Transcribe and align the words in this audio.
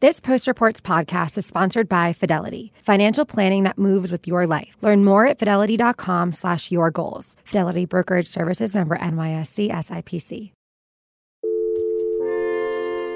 This 0.00 0.18
Post 0.18 0.46
Reports 0.46 0.80
podcast 0.80 1.36
is 1.36 1.44
sponsored 1.44 1.86
by 1.86 2.14
Fidelity, 2.14 2.72
financial 2.82 3.26
planning 3.26 3.64
that 3.64 3.76
moves 3.76 4.10
with 4.10 4.26
your 4.26 4.46
life. 4.46 4.78
Learn 4.80 5.04
more 5.04 5.26
at 5.26 5.38
fidelity.com 5.38 6.32
slash 6.32 6.70
your 6.70 6.90
goals. 6.90 7.36
Fidelity 7.44 7.84
Brokerage 7.84 8.26
Services 8.26 8.74
member 8.74 8.96
NYSE 8.96 9.70
SIPC. 9.70 10.52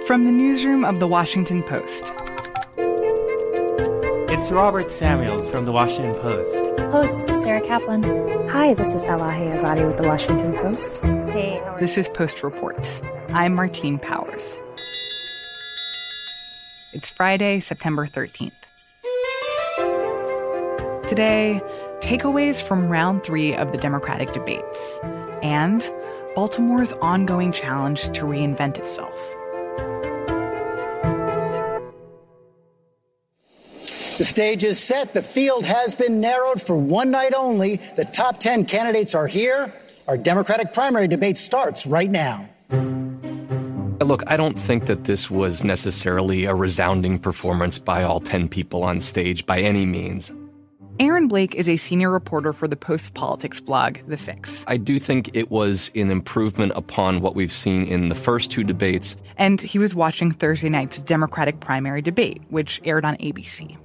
From 0.06 0.24
the 0.24 0.30
newsroom 0.30 0.84
of 0.84 1.00
The 1.00 1.08
Washington 1.08 1.62
Post. 1.62 2.12
It's 4.28 4.50
Robert 4.50 4.90
Samuels 4.90 5.48
from 5.48 5.64
The 5.64 5.72
Washington 5.72 6.14
Post. 6.20 6.80
Host, 6.92 7.16
this 7.16 7.30
is 7.30 7.42
Sarah 7.44 7.66
Kaplan. 7.66 8.02
Hi, 8.50 8.74
this 8.74 8.92
is 8.92 9.06
Elahe 9.06 9.56
Izadi 9.56 9.86
with 9.86 9.96
The 9.96 10.06
Washington 10.06 10.52
Post. 10.58 10.98
Hey, 10.98 11.62
how 11.64 11.76
are 11.76 11.80
This 11.80 11.96
is 11.96 12.10
Post 12.10 12.42
Reports. 12.42 13.00
I'm 13.30 13.54
Martine 13.54 13.98
Powers. 13.98 14.58
It's 16.94 17.10
Friday, 17.10 17.58
September 17.58 18.06
13th. 18.06 18.52
Today, 21.08 21.60
takeaways 21.98 22.62
from 22.62 22.88
round 22.88 23.24
three 23.24 23.52
of 23.52 23.72
the 23.72 23.78
Democratic 23.78 24.32
debates 24.32 25.00
and 25.42 25.90
Baltimore's 26.36 26.92
ongoing 26.92 27.50
challenge 27.50 28.04
to 28.10 28.22
reinvent 28.22 28.78
itself. 28.78 29.18
The 34.16 34.24
stage 34.24 34.62
is 34.62 34.78
set. 34.78 35.14
The 35.14 35.22
field 35.22 35.64
has 35.64 35.96
been 35.96 36.20
narrowed 36.20 36.62
for 36.62 36.76
one 36.76 37.10
night 37.10 37.34
only. 37.34 37.80
The 37.96 38.04
top 38.04 38.38
10 38.38 38.66
candidates 38.66 39.16
are 39.16 39.26
here. 39.26 39.74
Our 40.06 40.16
Democratic 40.16 40.72
primary 40.72 41.08
debate 41.08 41.38
starts 41.38 41.86
right 41.86 42.10
now. 42.10 42.48
Look, 44.00 44.22
I 44.26 44.36
don't 44.36 44.58
think 44.58 44.86
that 44.86 45.04
this 45.04 45.30
was 45.30 45.62
necessarily 45.62 46.44
a 46.44 46.54
resounding 46.54 47.18
performance 47.18 47.78
by 47.78 48.02
all 48.02 48.20
10 48.20 48.48
people 48.48 48.82
on 48.82 49.00
stage 49.00 49.46
by 49.46 49.60
any 49.60 49.86
means. 49.86 50.32
Aaron 51.00 51.26
Blake 51.26 51.54
is 51.54 51.68
a 51.68 51.76
senior 51.76 52.10
reporter 52.10 52.52
for 52.52 52.68
the 52.68 52.76
post 52.76 53.14
politics 53.14 53.60
blog, 53.60 53.98
The 54.06 54.16
Fix. 54.16 54.64
I 54.68 54.76
do 54.76 55.00
think 55.00 55.30
it 55.34 55.50
was 55.50 55.90
an 55.94 56.10
improvement 56.10 56.72
upon 56.76 57.20
what 57.20 57.34
we've 57.34 57.52
seen 57.52 57.84
in 57.86 58.08
the 58.08 58.14
first 58.14 58.50
two 58.50 58.62
debates. 58.62 59.16
And 59.36 59.60
he 59.60 59.78
was 59.78 59.94
watching 59.94 60.30
Thursday 60.30 60.68
night's 60.68 61.00
Democratic 61.00 61.60
primary 61.60 62.02
debate, 62.02 62.42
which 62.48 62.80
aired 62.84 63.04
on 63.04 63.16
ABC. 63.16 63.76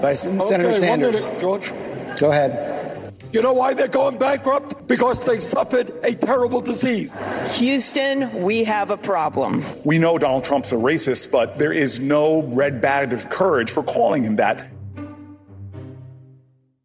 Vice 0.00 0.20
Senator 0.20 0.68
okay, 0.68 0.78
Sanders. 0.78 1.24
Minute, 1.24 1.40
George. 1.40 1.72
Go 2.18 2.30
ahead. 2.30 2.77
You 3.30 3.42
know 3.42 3.52
why 3.52 3.74
they're 3.74 3.88
going 3.88 4.16
bankrupt? 4.16 4.86
Because 4.86 5.22
they 5.24 5.38
suffered 5.38 5.92
a 6.02 6.14
terrible 6.14 6.62
disease. 6.62 7.12
Houston, 7.56 8.42
we 8.42 8.64
have 8.64 8.90
a 8.90 8.96
problem. 8.96 9.64
We 9.84 9.98
know 9.98 10.16
Donald 10.16 10.44
Trump's 10.44 10.72
a 10.72 10.76
racist, 10.76 11.30
but 11.30 11.58
there 11.58 11.72
is 11.72 12.00
no 12.00 12.42
red 12.42 12.80
badge 12.80 13.12
of 13.12 13.28
courage 13.28 13.70
for 13.70 13.82
calling 13.82 14.22
him 14.22 14.36
that. 14.36 14.70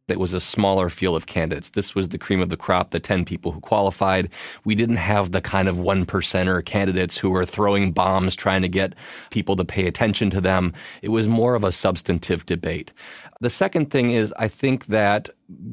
It 0.10 0.20
was 0.20 0.34
a 0.34 0.42
smaller 0.42 0.90
field 0.90 1.16
of 1.16 1.28
candidates. 1.28 1.70
This 1.70 1.96
was 1.96 2.10
the 2.10 2.18
cream 2.18 2.42
of 2.42 2.50
the 2.50 2.58
crop, 2.58 2.92
the 2.92 3.00
10 3.00 3.24
people 3.24 3.54
who 3.54 3.62
qualified. 3.62 4.30
We 4.66 4.76
didn't 4.76 4.98
have 4.98 5.32
the 5.32 5.40
kind 5.40 5.70
of 5.70 5.80
one 5.80 6.06
percenter 6.06 6.64
candidates 6.64 7.18
who 7.18 7.30
were 7.30 7.46
throwing 7.46 7.94
bombs 7.94 8.36
trying 8.36 8.64
to 8.64 8.68
get 8.68 8.96
people 9.30 9.56
to 9.56 9.64
pay 9.64 9.88
attention 9.88 10.30
to 10.32 10.42
them. 10.42 10.74
It 11.02 11.10
was 11.10 11.30
more 11.30 11.56
of 11.56 11.64
a 11.64 11.72
substantive 11.72 12.46
debate. 12.46 12.92
The 13.44 13.50
second 13.50 13.92
thing 13.92 14.12
is, 14.12 14.34
I 14.40 14.48
think 14.48 14.86
that 14.86 15.30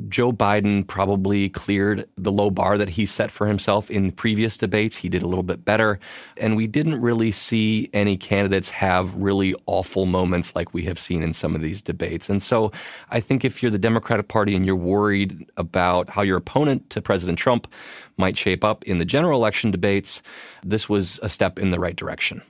Joe 0.09 0.33
Biden 0.33 0.85
probably 0.85 1.49
cleared 1.51 2.09
the 2.17 2.33
low 2.33 2.51
bar 2.51 2.77
that 2.77 2.89
he 2.89 3.07
set 3.07 3.31
for 3.31 3.47
himself 3.47 3.89
in 3.93 4.11
previous 4.11 4.59
debates. 4.59 4.97
He 4.97 5.09
did 5.09 5.23
a 5.23 5.29
little 5.29 5.45
bit 5.45 5.65
better. 5.65 6.01
And 6.37 6.57
we 6.57 6.67
didn't 6.67 7.01
really 7.01 7.31
see 7.31 7.89
any 7.95 8.17
candidates 8.17 8.71
have 8.71 9.15
really 9.15 9.55
awful 9.67 10.05
moments 10.05 10.57
like 10.57 10.75
we 10.75 10.83
have 10.87 10.99
seen 10.99 11.23
in 11.23 11.33
some 11.33 11.55
of 11.55 11.63
these 11.63 11.81
debates. 11.81 12.29
And 12.29 12.43
so 12.43 12.73
I 13.09 13.21
think 13.21 13.45
if 13.45 13.63
you're 13.63 13.71
the 13.71 13.79
Democratic 13.79 14.27
Party 14.27 14.57
and 14.57 14.67
you're 14.67 14.75
worried 14.75 15.49
about 15.57 16.11
how 16.11 16.23
your 16.23 16.39
opponent 16.39 16.91
to 16.91 17.01
President 17.01 17.39
Trump 17.39 17.73
might 18.17 18.37
shape 18.37 18.65
up 18.65 18.83
in 18.83 18.99
the 18.99 19.05
general 19.05 19.39
election 19.39 19.71
debates, 19.71 20.23
this 20.65 20.89
was 20.89 21.21
a 21.23 21.29
step 21.29 21.57
in 21.57 21.71
the 21.71 21.79
right 21.79 21.95
direction. 21.95 22.43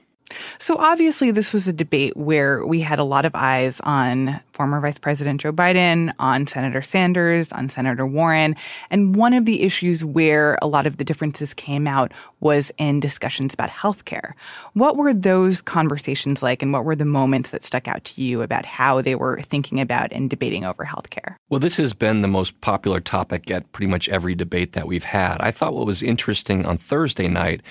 So 0.59 0.77
obviously, 0.77 1.31
this 1.31 1.53
was 1.53 1.67
a 1.67 1.73
debate 1.73 2.15
where 2.15 2.65
we 2.65 2.79
had 2.79 2.99
a 2.99 3.03
lot 3.03 3.25
of 3.25 3.33
eyes 3.35 3.79
on 3.81 4.39
former 4.53 4.79
Vice 4.79 4.99
President 4.99 5.41
Joe 5.41 5.51
Biden, 5.51 6.13
on 6.19 6.45
Senator 6.45 6.81
Sanders, 6.81 7.51
on 7.51 7.69
Senator 7.69 8.05
Warren. 8.05 8.55
And 8.89 9.15
one 9.15 9.33
of 9.33 9.45
the 9.45 9.63
issues 9.63 10.05
where 10.05 10.57
a 10.61 10.67
lot 10.67 10.85
of 10.85 10.97
the 10.97 11.03
differences 11.03 11.53
came 11.53 11.87
out 11.87 12.11
was 12.41 12.71
in 12.77 12.99
discussions 12.99 13.53
about 13.53 13.69
health 13.69 14.05
care. 14.05 14.35
What 14.73 14.97
were 14.97 15.13
those 15.13 15.61
conversations 15.61 16.43
like, 16.43 16.61
and 16.61 16.73
what 16.73 16.85
were 16.85 16.95
the 16.95 17.05
moments 17.05 17.51
that 17.51 17.63
stuck 17.63 17.87
out 17.87 18.03
to 18.05 18.21
you 18.21 18.41
about 18.41 18.65
how 18.65 19.01
they 19.01 19.15
were 19.15 19.41
thinking 19.41 19.79
about 19.79 20.11
and 20.11 20.29
debating 20.29 20.65
over 20.65 20.83
health 20.83 21.09
care? 21.09 21.37
Well, 21.49 21.59
this 21.59 21.77
has 21.77 21.93
been 21.93 22.21
the 22.21 22.27
most 22.27 22.61
popular 22.61 22.99
topic 22.99 23.49
at 23.49 23.71
pretty 23.71 23.89
much 23.89 24.09
every 24.09 24.35
debate 24.35 24.73
that 24.73 24.87
we've 24.87 25.03
had. 25.03 25.37
I 25.39 25.51
thought 25.51 25.73
what 25.73 25.85
was 25.85 26.03
interesting 26.03 26.65
on 26.65 26.77
Thursday 26.77 27.27
night 27.27 27.61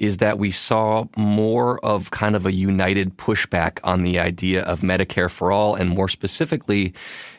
is 0.00 0.16
that 0.16 0.38
we 0.38 0.50
saw 0.50 1.04
more 1.14 1.78
of 1.84 2.10
kind 2.10 2.34
of 2.34 2.46
a 2.46 2.52
united 2.52 3.18
pushback 3.18 3.78
on 3.84 4.02
the 4.02 4.18
idea 4.18 4.62
of 4.62 4.80
Medicare 4.80 5.30
for 5.30 5.52
all, 5.52 5.74
and 5.74 5.90
more 5.90 6.08
specifically, 6.08 6.94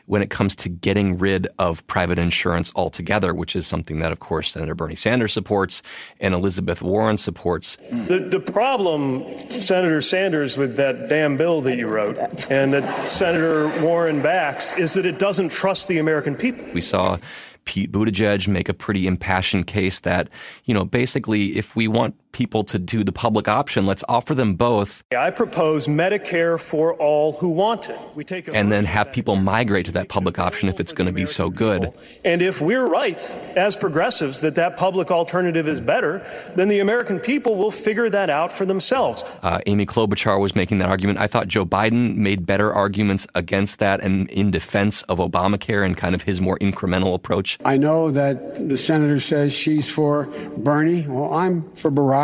when 0.06 0.22
it 0.22 0.30
comes 0.30 0.56
to 0.56 0.70
getting 0.70 1.18
rid 1.18 1.48
of 1.58 1.86
private 1.88 2.20
insurance 2.20 2.72
altogether, 2.76 3.34
which 3.34 3.56
is 3.56 3.66
something 3.66 4.00
that, 4.00 4.12
of 4.12 4.20
course, 4.20 4.52
Senator 4.52 4.76
Bernie 4.76 4.94
Sanders 4.94 5.34
supports 5.34 5.82
and 6.20 6.36
Elizabeth 6.36 6.84
Warren 6.84 7.18
supports. 7.18 7.78
The, 7.90 8.28
the 8.30 8.40
problem, 8.40 9.24
Senator 9.62 10.02
Sanders, 10.02 10.56
with 10.56 10.76
that 10.76 11.10
damn 11.10 11.38
bill 11.38 11.62
that 11.62 11.78
you 11.78 11.88
wrote 11.88 12.18
and 12.52 12.74
that 12.74 13.00
Senator 13.00 13.70
Warren 13.82 14.22
backs 14.22 14.72
is 14.74 14.94
that 14.94 15.06
it 15.08 15.18
doesn't 15.18 15.50
trust 15.50 15.88
the 15.88 15.98
American 15.98 16.36
people. 16.36 16.66
We 16.74 16.82
saw 16.82 17.18
Pete 17.64 17.92
Buttigieg 17.92 18.48
make 18.48 18.70
a 18.70 18.74
pretty 18.74 19.08
impassioned 19.08 19.68
case 19.68 20.00
that, 20.02 20.30
you 20.66 20.74
know, 20.74 20.84
basically, 20.84 21.58
if 21.58 21.76
we 21.76 21.88
want 21.88 22.16
people 22.32 22.64
to 22.66 22.80
do 22.80 23.04
the 23.04 23.12
public 23.12 23.48
option, 23.48 23.86
let's 23.86 24.04
offer 24.08 24.34
them 24.34 24.56
both. 24.56 25.04
I 25.16 25.32
propose 25.32 25.88
Medicare 25.88 26.60
for 26.60 26.94
all 26.96 27.34
who 27.34 27.50
want 27.50 27.90
it. 27.90 28.00
We 28.16 28.24
take 28.24 28.48
and 28.48 28.72
then 28.72 28.86
have 28.86 29.12
people 29.12 29.36
migrate 29.36 29.86
to 29.88 29.92
that 29.94 30.10
public 30.10 30.40
option 30.40 30.70
if 30.70 30.80
it's 30.80 30.94
going 30.94 31.08
to 31.08 31.14
be 31.14 31.26
so 31.26 31.50
good. 31.50 31.94
And 32.24 32.42
if 32.42 32.62
we're 32.62 32.86
right, 32.86 33.20
as 33.56 33.76
progressives, 33.76 34.42
that 34.42 34.56
that 34.56 34.78
public 34.78 35.12
alternative 35.12 35.68
is 35.68 35.82
better, 35.82 36.26
then 36.56 36.68
the 36.68 36.80
American 36.80 37.20
people 37.20 37.56
will 37.56 37.72
figure 37.72 38.10
that 38.10 38.30
out 38.30 38.52
for 38.52 38.66
themselves. 38.66 39.24
Uh, 39.42 39.60
Amy 39.66 39.86
Klobuchar 39.86 40.40
was 40.40 40.56
making 40.56 40.78
that 40.80 40.90
argument. 40.90 41.20
I 41.20 41.28
thought 41.28 41.48
Joe 41.48 41.66
Biden 41.66 42.16
made 42.16 42.46
better 42.46 42.74
arguments 42.74 43.28
against 43.36 43.80
that 43.80 44.02
and 44.02 44.30
in 44.30 44.52
defense 44.52 45.02
of 45.04 45.20
Obamacare 45.20 45.86
and 45.86 45.98
kind 45.98 46.16
of 46.16 46.24
his 46.24 46.42
more 46.42 46.58
incremental 46.60 47.14
approach. 47.14 47.58
I 47.66 47.78
know 47.78 48.12
that 48.12 48.70
the 48.70 48.78
senator 48.78 49.20
says 49.20 49.54
she's 49.54 49.90
for 49.90 50.26
Bernie. 50.58 51.06
Well, 51.08 51.34
I'm 51.34 51.72
for 51.76 51.92
Barack. 51.92 52.21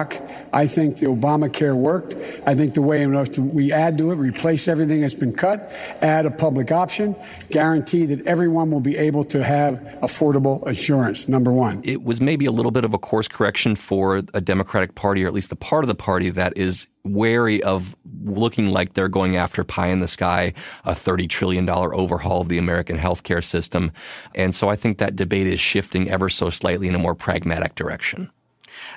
I 0.53 0.67
think 0.67 0.97
the 0.97 1.07
Obamacare 1.07 1.75
worked. 1.75 2.15
I 2.45 2.55
think 2.55 2.73
the 2.73 2.81
way 2.81 3.01
in 3.01 3.13
which 3.13 3.37
we 3.37 3.71
add 3.71 3.97
to 3.97 4.11
it, 4.11 4.15
replace 4.15 4.67
everything 4.67 5.01
that's 5.01 5.13
been 5.13 5.33
cut, 5.33 5.71
add 6.01 6.25
a 6.25 6.31
public 6.31 6.71
option, 6.71 7.15
guarantee 7.49 8.05
that 8.05 8.25
everyone 8.25 8.71
will 8.71 8.79
be 8.79 8.97
able 8.97 9.23
to 9.25 9.43
have 9.43 9.75
affordable 10.01 10.65
insurance, 10.67 11.27
number 11.27 11.51
one. 11.51 11.81
It 11.83 12.03
was 12.03 12.21
maybe 12.21 12.45
a 12.45 12.51
little 12.51 12.71
bit 12.71 12.85
of 12.85 12.93
a 12.93 12.97
course 12.97 13.27
correction 13.27 13.75
for 13.75 14.17
a 14.33 14.41
Democratic 14.41 14.95
Party, 14.95 15.23
or 15.23 15.27
at 15.27 15.33
least 15.33 15.49
the 15.49 15.55
part 15.55 15.83
of 15.83 15.87
the 15.87 15.95
party 15.95 16.29
that 16.29 16.57
is 16.57 16.87
wary 17.03 17.63
of 17.63 17.95
looking 18.23 18.67
like 18.67 18.93
they're 18.93 19.07
going 19.07 19.37
after 19.37 19.63
pie 19.63 19.87
in 19.87 19.99
the 19.99 20.07
sky, 20.07 20.53
a 20.83 20.91
$30 20.91 21.29
trillion 21.29 21.69
overhaul 21.69 22.41
of 22.41 22.49
the 22.49 22.57
American 22.57 22.97
healthcare 22.97 23.43
system. 23.43 23.91
And 24.35 24.53
so 24.53 24.69
I 24.69 24.75
think 24.75 24.97
that 24.97 25.15
debate 25.15 25.47
is 25.47 25.59
shifting 25.59 26.09
ever 26.09 26.29
so 26.29 26.49
slightly 26.49 26.87
in 26.87 26.95
a 26.95 26.99
more 26.99 27.15
pragmatic 27.15 27.75
direction. 27.75 28.31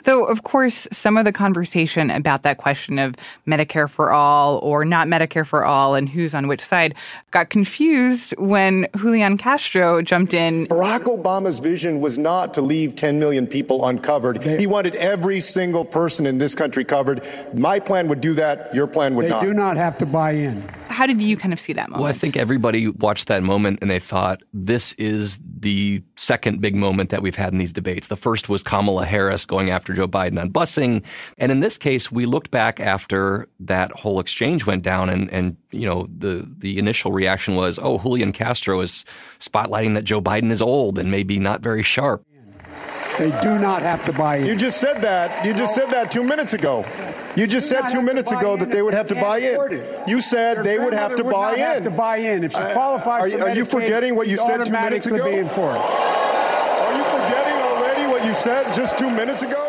Though, 0.05 0.25
of 0.25 0.43
course, 0.43 0.87
some 0.93 1.17
of 1.17 1.25
the 1.25 1.33
conversation 1.33 2.11
about 2.11 2.43
that 2.43 2.59
question 2.59 2.99
of 2.99 3.15
Medicare 3.47 3.89
for 3.89 4.11
all 4.13 4.59
or 4.59 4.85
not 4.85 5.09
Medicare 5.09 5.47
for 5.47 5.65
all 5.65 5.95
and 5.95 6.09
who's 6.09 6.35
on 6.35 6.49
which 6.49 6.61
side 6.61 6.95
got 7.31 7.51
confused 7.51 8.35
when 8.39 8.87
Julian 8.97 9.39
Castro 9.39 10.03
jumped 10.03 10.35
in. 10.35 10.67
Barack 10.67 11.05
Obama's 11.05 11.59
vision 11.59 12.01
was 12.01 12.19
not 12.19 12.55
to 12.55 12.63
leave 12.63 12.97
10 12.97 13.19
million 13.19 13.47
people 13.47 13.87
uncovered. 13.87 14.43
He 14.43 14.67
wanted 14.67 14.95
every 14.97 15.41
single 15.41 15.85
person 15.85 16.27
in 16.27 16.39
this 16.39 16.55
country 16.55 16.85
covered. 16.85 17.25
My 17.55 17.81
plan 17.81 18.09
would 18.09 18.21
do 18.21 18.35
that. 18.35 18.75
Your 18.75 18.87
plan 18.87 19.15
would 19.15 19.27
they 19.27 19.31
not. 19.31 19.41
They 19.41 19.47
do 19.47 19.55
not 19.55 19.77
have 19.77 19.99
to 19.99 20.07
buy 20.07 20.33
in. 20.33 20.69
How 21.01 21.07
did 21.07 21.23
you 21.23 21.39
kind 21.39 21.55
of 21.55 21.59
see 21.59 21.73
that 21.73 21.89
moment? 21.89 22.03
Well, 22.03 22.11
I 22.11 22.13
think 22.13 22.37
everybody 22.37 22.89
watched 22.89 23.29
that 23.29 23.43
moment 23.43 23.79
and 23.81 23.91
they 23.91 23.99
thought 23.99 24.43
this 24.53 24.93
is 24.99 25.41
the 25.43 26.03
second 26.19 26.61
big 26.61 26.77
moment 26.77 27.09
that 27.09 27.23
we've 27.23 27.37
had 27.37 27.55
in 27.55 27.59
these 27.59 27.73
debates. 27.73 28.09
The 28.09 28.19
first 28.19 28.51
was 28.51 28.63
Kamala 28.63 29.07
Harris 29.07 29.47
going 29.47 29.71
after 29.71 29.95
Joe 29.95 30.07
Biden 30.07 30.39
on 30.39 30.51
busing. 30.51 31.03
And 31.39 31.51
in 31.51 31.61
this 31.61 31.79
case, 31.79 32.13
we 32.13 32.27
looked 32.27 32.51
back 32.51 32.81
after 32.81 33.49
that 33.61 33.93
whole 33.93 34.21
exchange 34.21 34.67
went 34.67 34.83
down 34.83 35.09
and, 35.09 35.33
and 35.33 35.57
you 35.71 35.87
know, 35.87 36.07
the, 36.15 36.47
the 36.59 36.79
initial 36.79 37.13
reaction 37.13 37.57
was, 37.57 37.79
oh, 37.83 37.97
Julian 37.97 38.33
Castro 38.33 38.83
is 38.83 39.07
spotlighting 39.39 39.95
that 39.95 40.05
Joe 40.05 40.21
Biden 40.21 40.51
is 40.51 40.61
old 40.61 40.99
and 40.99 41.11
maybe 41.11 41.39
not 41.39 41.63
very 41.63 41.83
sharp. 41.83 42.27
They 43.21 43.31
do 43.43 43.59
not 43.59 43.83
have 43.83 44.03
to 44.07 44.15
buy 44.15 44.37
in. 44.39 44.47
You 44.47 44.57
just 44.57 44.81
said 44.81 45.03
that. 45.03 45.45
You 45.45 45.53
just 45.53 45.75
said 45.75 45.91
that 45.91 46.11
two 46.11 46.25
minutes 46.25 46.55
ago. 46.55 46.87
You 47.37 47.47
just 47.47 47.69
said 47.69 47.87
two 47.89 48.01
minutes 48.01 48.33
ago 48.33 48.57
that 48.57 48.71
they 48.71 48.81
would 48.81 48.95
have 48.95 49.09
to 49.09 49.15
buy 49.15 49.41
in. 49.41 49.85
You 50.09 50.23
said 50.23 50.65
they 50.65 50.79
would 50.79 50.95
have 50.95 51.17
to 51.17 51.25
buy 51.25 51.53
in. 51.53 51.59
Have 51.59 51.83
to 51.83 51.91
buy 51.91 52.17
in 52.17 52.45
if 52.45 52.53
she 52.53 52.57
Uh, 52.57 52.73
qualifies. 52.73 53.35
are- 53.35 53.39
for 53.39 53.45
are 53.51 53.55
you 53.55 53.67
forgetting 53.67 54.17
what 54.17 54.27
you 54.27 54.39
said 54.39 54.65
two 54.65 54.73
minutes 54.73 55.05
ago? 55.05 55.23
Be 55.31 55.37
in 55.37 55.51
for 55.51 55.69
it. 55.71 55.77
Are 55.79 56.97
you 56.97 57.05
forgetting 57.05 57.57
already 57.61 58.07
what 58.11 58.25
you 58.25 58.33
said 58.33 58.73
just 58.73 58.97
two 58.97 59.11
minutes 59.11 59.43
ago? 59.43 59.67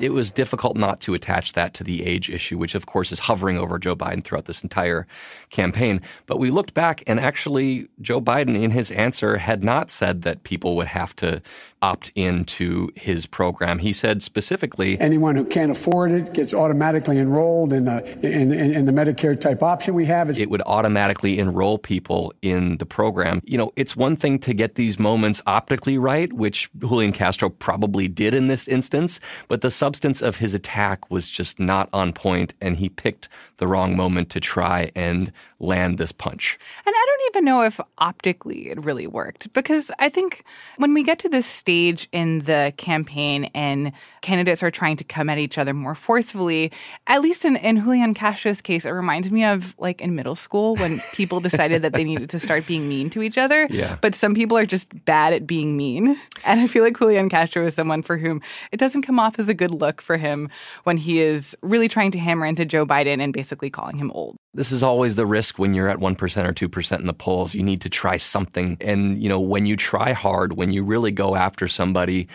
it 0.00 0.12
was 0.12 0.32
difficult 0.32 0.76
not 0.76 1.00
to 1.00 1.14
attach 1.14 1.52
that 1.52 1.72
to 1.72 1.84
the 1.84 2.04
age 2.04 2.28
issue, 2.28 2.58
which 2.58 2.74
of 2.74 2.84
course 2.84 3.12
is 3.12 3.20
hovering 3.20 3.56
over 3.56 3.78
Joe 3.78 3.94
Biden 3.94 4.24
throughout 4.24 4.44
this 4.46 4.62
entire 4.62 5.06
campaign. 5.50 6.00
But 6.26 6.38
we 6.40 6.50
looked 6.50 6.74
back 6.74 7.04
and 7.06 7.20
actually 7.20 7.86
Joe 8.00 8.20
Biden 8.20 8.60
in 8.60 8.72
his 8.72 8.90
answer 8.90 9.38
had 9.38 9.62
not 9.62 9.90
said 9.92 10.22
that 10.22 10.42
people 10.42 10.74
would 10.76 10.88
have 10.88 11.14
to 11.16 11.40
opt 11.84 12.10
into 12.14 12.88
his 12.96 13.26
program. 13.26 13.78
He 13.78 13.92
said 13.92 14.22
specifically 14.22 14.98
Anyone 14.98 15.36
who 15.36 15.44
can't 15.44 15.70
afford 15.70 16.12
it 16.12 16.32
gets 16.32 16.54
automatically 16.54 17.18
enrolled 17.18 17.74
in 17.74 17.84
the 17.84 18.02
in, 18.24 18.50
in, 18.52 18.72
in 18.72 18.84
the 18.86 18.92
Medicare 18.92 19.38
type 19.38 19.62
option 19.62 19.92
we 19.92 20.06
have. 20.06 20.24
It 20.40 20.48
would 20.48 20.62
automatically 20.64 21.38
enroll 21.38 21.76
people 21.76 22.32
in 22.40 22.78
the 22.78 22.86
program. 22.86 23.42
You 23.44 23.58
know, 23.58 23.70
it's 23.76 23.94
one 23.94 24.16
thing 24.16 24.38
to 24.40 24.54
get 24.54 24.76
these 24.76 24.98
moments 24.98 25.42
optically 25.46 25.98
right, 25.98 26.32
which 26.32 26.70
Julian 26.78 27.12
Castro 27.12 27.50
probably 27.50 28.08
did 28.08 28.32
in 28.32 28.46
this 28.46 28.66
instance, 28.66 29.20
but 29.48 29.60
the 29.60 29.70
substance 29.70 30.22
of 30.22 30.38
his 30.38 30.54
attack 30.54 31.10
was 31.10 31.28
just 31.28 31.60
not 31.60 31.90
on 31.92 32.14
point, 32.14 32.54
and 32.62 32.76
he 32.76 32.88
picked 32.88 33.28
the 33.58 33.66
wrong 33.66 33.94
moment 33.94 34.30
to 34.30 34.40
try 34.40 34.90
and 34.94 35.30
land 35.64 35.98
this 35.98 36.12
punch. 36.12 36.58
And 36.86 36.94
I 36.94 37.06
don't 37.06 37.36
even 37.36 37.44
know 37.44 37.62
if 37.62 37.80
optically 37.98 38.70
it 38.70 38.82
really 38.82 39.06
worked 39.06 39.52
because 39.52 39.90
I 39.98 40.08
think 40.08 40.44
when 40.76 40.94
we 40.94 41.02
get 41.02 41.18
to 41.20 41.28
this 41.28 41.46
stage 41.46 42.08
in 42.12 42.40
the 42.40 42.72
campaign 42.76 43.44
and 43.54 43.92
candidates 44.20 44.62
are 44.62 44.70
trying 44.70 44.96
to 44.96 45.04
come 45.04 45.28
at 45.28 45.38
each 45.38 45.58
other 45.58 45.74
more 45.74 45.94
forcefully, 45.94 46.72
at 47.06 47.20
least 47.22 47.44
in, 47.44 47.56
in 47.56 47.76
Julian 47.82 48.14
Castro's 48.14 48.60
case, 48.60 48.84
it 48.84 48.90
reminds 48.90 49.30
me 49.30 49.44
of 49.44 49.74
like 49.78 50.00
in 50.00 50.14
middle 50.14 50.36
school 50.36 50.76
when 50.76 51.00
people 51.12 51.40
decided 51.40 51.82
that 51.82 51.92
they 51.92 52.04
needed 52.04 52.30
to 52.30 52.38
start 52.38 52.66
being 52.66 52.88
mean 52.88 53.10
to 53.10 53.22
each 53.22 53.38
other. 53.38 53.66
Yeah. 53.70 53.96
But 54.00 54.14
some 54.14 54.34
people 54.34 54.56
are 54.56 54.66
just 54.66 55.04
bad 55.04 55.32
at 55.32 55.46
being 55.46 55.76
mean. 55.76 56.18
And 56.44 56.60
I 56.60 56.66
feel 56.66 56.84
like 56.84 56.98
Julian 56.98 57.28
Castro 57.28 57.66
is 57.66 57.74
someone 57.74 58.02
for 58.02 58.18
whom 58.18 58.40
it 58.70 58.78
doesn't 58.78 59.02
come 59.02 59.18
off 59.18 59.38
as 59.38 59.48
a 59.48 59.54
good 59.54 59.70
look 59.70 60.00
for 60.00 60.16
him 60.16 60.48
when 60.84 60.96
he 60.96 61.20
is 61.20 61.56
really 61.62 61.88
trying 61.88 62.10
to 62.12 62.18
hammer 62.18 62.46
into 62.46 62.64
Joe 62.64 62.86
Biden 62.86 63.20
and 63.20 63.32
basically 63.32 63.70
calling 63.70 63.96
him 63.96 64.10
old. 64.12 64.36
This 64.54 64.70
is 64.70 64.84
always 64.84 65.16
the 65.16 65.26
risk 65.26 65.58
when 65.58 65.74
you're 65.74 65.88
at 65.88 65.98
1% 65.98 66.12
or 66.44 66.52
2% 66.52 66.98
in 67.00 67.06
the 67.06 67.12
polls. 67.12 67.54
You 67.54 67.64
need 67.64 67.80
to 67.80 67.88
try 67.88 68.16
something. 68.16 68.76
And, 68.80 69.20
you 69.20 69.28
know, 69.28 69.40
when 69.40 69.66
you 69.66 69.76
try 69.76 70.12
hard, 70.12 70.52
when 70.52 70.70
you 70.70 70.84
really 70.84 71.10
go 71.10 71.34
after 71.34 71.66
somebody, 71.66 72.28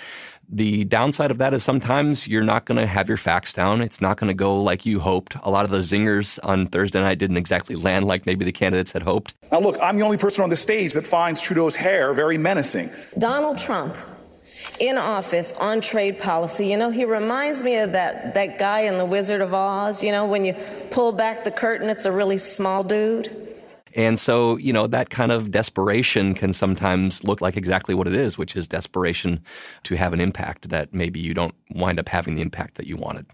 the 0.52 0.84
downside 0.86 1.32
of 1.32 1.38
that 1.38 1.54
is 1.54 1.64
sometimes 1.64 2.28
you're 2.28 2.44
not 2.44 2.66
going 2.66 2.78
to 2.78 2.88
have 2.88 3.08
your 3.08 3.18
facts 3.18 3.54
down. 3.54 3.82
It's 3.82 4.02
not 4.02 4.18
going 4.18 4.28
to 4.28 4.34
go 4.34 4.62
like 4.62 4.86
you 4.86 5.00
hoped. 5.00 5.36
A 5.44 5.50
lot 5.50 5.64
of 5.64 5.72
the 5.72 5.78
zingers 5.78 6.40
on 6.44 6.68
Thursday 6.68 7.00
night 7.00 7.20
didn't 7.20 7.38
exactly 7.38 7.76
land 7.76 8.06
like 8.06 8.26
maybe 8.26 8.44
the 8.44 8.52
candidates 8.52 8.92
had 8.92 9.04
hoped. 9.04 9.34
Now, 9.52 9.60
look, 9.60 9.78
I'm 9.82 9.96
the 9.96 10.04
only 10.04 10.18
person 10.18 10.44
on 10.44 10.50
the 10.50 10.58
stage 10.58 10.94
that 10.94 11.08
finds 11.08 11.40
Trudeau's 11.40 11.76
hair 11.76 12.14
very 12.14 12.38
menacing. 12.38 12.92
Donald 13.18 13.60
Trump 13.60 13.96
in 14.80 14.98
office 14.98 15.54
on 15.54 15.82
trade 15.82 16.20
policy, 16.20 16.68
you 16.68 16.78
know, 16.78 16.90
he 16.90 17.06
reminds 17.06 17.64
me 17.64 17.76
of 17.78 17.92
that, 17.92 18.34
that 18.34 18.58
guy 18.58 18.82
in 18.82 18.98
The 18.98 19.06
Wizard 19.06 19.42
of 19.42 19.54
Oz. 19.54 20.02
You 20.04 20.12
know, 20.12 20.26
when 20.26 20.46
you 20.46 20.56
pull 20.92 21.12
back 21.12 21.44
the 21.44 21.52
curtain, 21.52 21.90
it's 21.90 22.06
a 22.06 22.12
really 22.12 22.38
small 22.38 22.84
dude. 22.84 23.36
And 23.96 24.20
so, 24.20 24.58
you 24.58 24.72
know, 24.72 24.88
that 24.88 25.10
kind 25.10 25.32
of 25.32 25.52
desperation 25.52 26.36
can 26.36 26.54
sometimes 26.54 27.24
look 27.24 27.42
like 27.42 27.58
exactly 27.58 27.96
what 27.96 28.08
it 28.08 28.14
is, 28.14 28.38
which 28.38 28.56
is 28.56 28.68
desperation 28.68 29.42
to 29.84 29.96
have 29.96 30.14
an 30.14 30.22
impact 30.22 30.70
that 30.70 30.94
maybe 30.94 31.20
you 31.20 31.34
don't 31.34 31.56
wind 31.72 32.00
up 32.00 32.10
having 32.10 32.36
the 32.36 32.42
impact 32.42 32.76
that 32.76 32.86
you 32.86 32.98
wanted. 32.98 33.26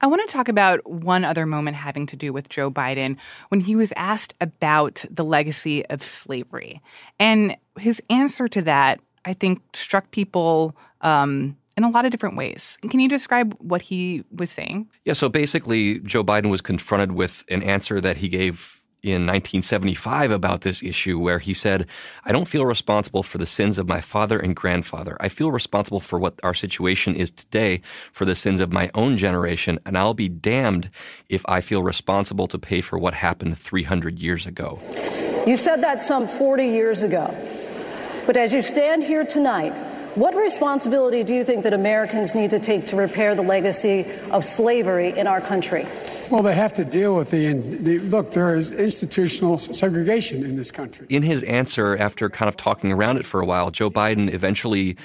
I 0.00 0.06
want 0.06 0.26
to 0.26 0.32
talk 0.32 0.48
about 0.48 0.88
one 0.90 1.24
other 1.24 1.44
moment 1.44 1.76
having 1.76 2.06
to 2.06 2.16
do 2.16 2.32
with 2.32 2.48
Joe 2.48 2.70
Biden 2.70 3.16
when 3.50 3.60
he 3.60 3.76
was 3.76 3.92
asked 3.94 4.34
about 4.40 5.04
the 5.10 5.24
legacy 5.24 5.84
of 5.86 6.02
slavery. 6.02 6.80
And 7.18 7.56
his 7.78 8.02
answer 8.08 8.48
to 8.48 8.62
that, 8.62 9.00
I 9.24 9.32
think, 9.34 9.60
struck 9.72 10.10
people 10.10 10.76
um, 11.00 11.56
in 11.76 11.84
a 11.84 11.90
lot 11.90 12.04
of 12.04 12.10
different 12.10 12.36
ways. 12.36 12.78
Can 12.88 13.00
you 13.00 13.08
describe 13.08 13.54
what 13.58 13.82
he 13.82 14.24
was 14.30 14.50
saying? 14.50 14.88
Yeah, 15.04 15.14
so 15.14 15.28
basically, 15.28 16.00
Joe 16.00 16.24
Biden 16.24 16.50
was 16.50 16.60
confronted 16.60 17.12
with 17.12 17.44
an 17.48 17.62
answer 17.62 18.00
that 18.00 18.18
he 18.18 18.28
gave 18.28 18.82
in 19.02 19.26
1975 19.26 20.30
about 20.30 20.60
this 20.60 20.80
issue 20.80 21.18
where 21.18 21.40
he 21.40 21.52
said, 21.52 21.88
I 22.24 22.30
don't 22.30 22.46
feel 22.46 22.64
responsible 22.64 23.24
for 23.24 23.38
the 23.38 23.46
sins 23.46 23.78
of 23.78 23.88
my 23.88 24.00
father 24.00 24.38
and 24.38 24.54
grandfather. 24.54 25.16
I 25.18 25.28
feel 25.28 25.50
responsible 25.50 25.98
for 25.98 26.20
what 26.20 26.38
our 26.44 26.54
situation 26.54 27.16
is 27.16 27.32
today 27.32 27.80
for 28.12 28.24
the 28.24 28.36
sins 28.36 28.60
of 28.60 28.72
my 28.72 28.90
own 28.94 29.16
generation, 29.16 29.80
and 29.84 29.98
I'll 29.98 30.14
be 30.14 30.28
damned 30.28 30.88
if 31.28 31.44
I 31.48 31.60
feel 31.60 31.82
responsible 31.82 32.46
to 32.46 32.58
pay 32.58 32.80
for 32.80 32.96
what 32.96 33.14
happened 33.14 33.58
300 33.58 34.20
years 34.20 34.46
ago. 34.46 34.78
You 35.46 35.56
said 35.56 35.82
that 35.82 36.00
some 36.00 36.28
40 36.28 36.66
years 36.66 37.02
ago. 37.02 37.34
But 38.26 38.36
as 38.36 38.52
you 38.52 38.62
stand 38.62 39.02
here 39.02 39.24
tonight, 39.24 39.72
what 40.14 40.34
responsibility 40.34 41.24
do 41.24 41.34
you 41.34 41.42
think 41.42 41.64
that 41.64 41.72
Americans 41.72 42.34
need 42.34 42.50
to 42.50 42.58
take 42.58 42.86
to 42.86 42.96
repair 42.96 43.34
the 43.34 43.42
legacy 43.42 44.06
of 44.30 44.44
slavery 44.44 45.16
in 45.18 45.26
our 45.26 45.40
country? 45.40 45.86
Well, 46.30 46.42
they 46.42 46.54
have 46.54 46.74
to 46.74 46.84
deal 46.84 47.16
with 47.16 47.30
the, 47.30 47.52
the 47.54 47.98
look. 47.98 48.30
There 48.30 48.54
is 48.54 48.70
institutional 48.70 49.58
segregation 49.58 50.44
in 50.44 50.56
this 50.56 50.70
country. 50.70 51.06
In 51.08 51.22
his 51.22 51.42
answer, 51.42 51.96
after 51.96 52.28
kind 52.30 52.48
of 52.48 52.56
talking 52.56 52.92
around 52.92 53.16
it 53.16 53.24
for 53.24 53.40
a 53.40 53.44
while, 53.44 53.70
Joe 53.70 53.90
Biden 53.90 54.32
eventually 54.32 54.96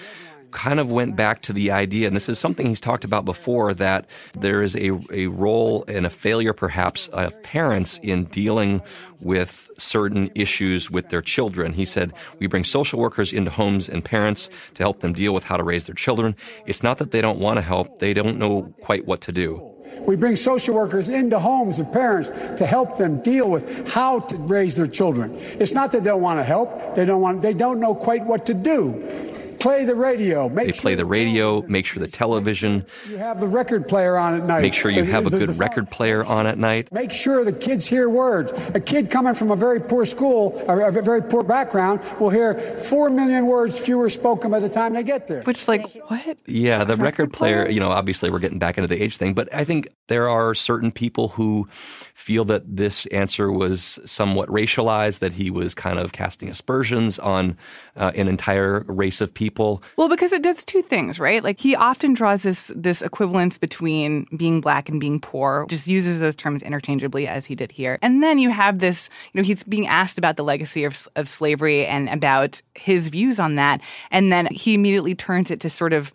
kind 0.52 0.80
of 0.80 0.92
went 0.92 1.16
back 1.16 1.42
to 1.44 1.54
the 1.54 1.72
idea, 1.72 2.08
and 2.08 2.16
this 2.16 2.30
is 2.30 2.40
something 2.40 2.66
he's 2.66 2.82
talked 2.82 3.04
about 3.04 3.26
before, 3.26 3.74
that 3.74 4.06
there 4.34 4.62
is 4.62 4.76
a, 4.76 4.92
a 5.12 5.28
role 5.28 5.86
and 5.88 6.06
a 6.06 6.10
failure 6.10 6.54
perhaps 6.54 7.08
of 7.10 7.42
parents 7.44 8.00
in 8.04 8.26
dealing 8.26 8.82
with 9.20 9.70
certain 9.78 10.30
issues 10.36 10.90
with 10.90 11.10
their 11.10 11.22
children. 11.22 11.74
He 11.74 11.86
said, 11.86 12.14
We 12.40 12.48
bring 12.48 12.64
social 12.64 13.00
workers 13.00 13.34
into 13.34 13.52
homes 13.52 13.90
and 13.90 14.04
parents 14.04 14.50
to 14.76 14.84
help 14.84 15.00
them 15.02 15.14
deal 15.14 15.34
with 15.34 15.44
how 15.44 15.58
to 15.58 15.64
raise 15.64 15.86
their 15.86 15.96
children. 15.96 16.36
It's 16.66 16.84
not 16.84 16.98
that 17.00 17.12
they 17.12 17.22
don't 17.22 17.40
want 17.40 17.58
to 17.58 17.62
help, 17.62 18.00
they 18.00 18.14
don't 18.14 18.38
know 18.38 18.74
quite 18.82 19.06
what 19.06 19.22
to 19.22 19.32
do. 19.32 19.74
We 20.08 20.16
bring 20.16 20.38
social 20.38 20.74
workers 20.74 21.10
into 21.10 21.38
homes 21.38 21.80
of 21.80 21.92
parents 21.92 22.30
to 22.58 22.66
help 22.66 22.98
them 22.98 23.22
deal 23.22 23.50
with 23.50 23.90
how 23.90 24.22
to 24.22 24.38
raise 24.38 24.76
their 24.76 24.88
children. 24.88 25.38
It's 25.60 25.74
not 25.74 25.92
that 25.92 26.04
they 26.04 26.10
don't 26.10 26.22
want 26.22 26.40
to 26.40 26.46
help; 26.46 26.96
they 26.96 27.04
don't 27.04 27.20
want. 27.20 27.42
They 27.42 27.54
don't 27.54 27.82
know 27.82 27.94
quite 27.94 28.26
what 28.26 28.46
to 28.46 28.54
do. 28.54 29.37
Play 29.60 29.86
the 29.86 29.96
radio. 29.96 30.48
Make 30.50 30.68
they 30.68 30.72
play 30.74 30.96
the 30.96 31.06
radio, 31.06 31.62
make 31.68 31.86
sure 31.86 32.00
the 32.02 32.08
television. 32.12 32.86
You 33.10 33.18
have 33.18 33.40
the 33.40 33.48
record 33.48 33.88
player 33.88 34.18
on 34.18 34.36
at 34.36 34.44
night. 34.44 34.62
Make 34.62 34.74
sure 34.74 34.92
you 34.92 35.04
The- 35.04 35.12
have 35.12 35.26
a 35.26 35.30
good 35.30 35.50
the- 35.50 35.54
record 35.54 35.90
player 35.90 36.24
on 36.24 36.46
at 36.46 36.58
night. 36.58 36.92
Make 36.92 37.12
sure 37.12 37.44
the 37.44 37.52
kids 37.54 37.88
hear 37.88 38.08
words. 38.10 38.52
A 38.74 38.80
kid 38.80 39.10
coming 39.10 39.34
from 39.34 39.50
a 39.52 39.56
very 39.56 39.80
poor 39.80 40.06
school, 40.06 40.62
or 40.68 40.82
a 40.82 40.92
very 40.92 41.22
poor 41.24 41.44
background, 41.44 42.02
will 42.20 42.30
hear 42.30 42.78
four 42.84 43.10
million 43.10 43.48
words 43.48 43.78
fewer 43.80 44.10
spoken 44.10 44.52
by 44.52 44.60
the 44.60 44.70
time 44.70 44.94
they 44.94 45.04
get 45.04 45.28
there. 45.28 45.42
Which, 45.44 45.68
like, 45.68 45.86
what? 46.08 46.38
Yeah, 46.46 46.84
the 46.84 46.96
record 46.96 47.34
player, 47.34 47.68
you 47.68 47.80
know, 47.80 47.90
obviously 47.90 48.30
we're 48.30 48.40
getting 48.40 48.60
back 48.60 48.78
into 48.78 48.88
the 48.88 49.02
age 49.02 49.18
thing, 49.18 49.34
but 49.34 49.54
I 49.54 49.64
think 49.64 49.88
there 50.08 50.30
are 50.30 50.54
certain 50.54 50.92
people 50.92 51.30
who 51.30 51.68
feel 52.14 52.46
that 52.46 52.64
this 52.78 53.06
answer 53.08 53.52
was 53.52 54.00
somewhat 54.06 54.50
racialized, 54.50 55.20
that 55.20 55.34
he 55.34 55.50
was 55.50 55.74
kind 55.74 56.00
of 56.00 56.12
casting 56.12 56.50
aspersions 56.50 57.18
on 57.20 57.58
uh, 57.96 58.12
an 58.16 58.28
entire 58.28 58.84
race 58.88 59.20
of 59.22 59.34
people. 59.34 59.47
Well, 59.96 60.10
because 60.10 60.34
it 60.34 60.42
does 60.42 60.64
two 60.64 60.82
things, 60.82 61.20
right? 61.20 61.44
Like 61.44 61.60
he 61.60 61.76
often 61.76 62.14
draws 62.14 62.44
this 62.44 62.72
this 62.76 63.02
equivalence 63.02 63.58
between 63.58 64.26
being 64.36 64.62
black 64.62 64.90
and 64.90 65.00
being 65.00 65.20
poor, 65.20 65.66
just 65.70 65.88
uses 65.88 66.20
those 66.20 66.36
terms 66.36 66.62
interchangeably 66.64 67.28
as 67.28 67.46
he 67.46 67.56
did 67.56 67.72
here. 67.72 67.98
And 68.02 68.24
then 68.24 68.40
you 68.40 68.50
have 68.50 68.80
this, 68.80 69.10
you 69.34 69.42
know, 69.42 69.46
he's 69.46 69.64
being 69.64 69.88
asked 69.88 70.18
about 70.18 70.38
the 70.38 70.44
legacy 70.44 70.84
of, 70.84 71.08
of 71.16 71.28
slavery 71.28 71.86
and 71.86 72.10
about 72.10 72.62
his 72.76 73.10
views 73.10 73.40
on 73.40 73.56
that, 73.56 73.82
and 74.12 74.32
then 74.32 74.48
he 74.48 74.74
immediately 74.74 75.16
turns 75.16 75.52
it 75.52 75.60
to 75.62 75.70
sort 75.70 75.94
of 75.94 76.12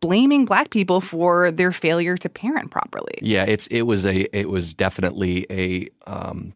blaming 0.00 0.44
black 0.44 0.68
people 0.68 1.00
for 1.00 1.50
their 1.50 1.72
failure 1.72 2.16
to 2.16 2.28
parent 2.28 2.70
properly. 2.70 3.14
Yeah, 3.22 3.44
it's 3.44 3.66
it 3.68 3.82
was 3.82 4.04
a 4.04 4.36
it 4.36 4.50
was 4.50 4.74
definitely 4.74 5.46
a 5.50 5.88
um, 6.06 6.52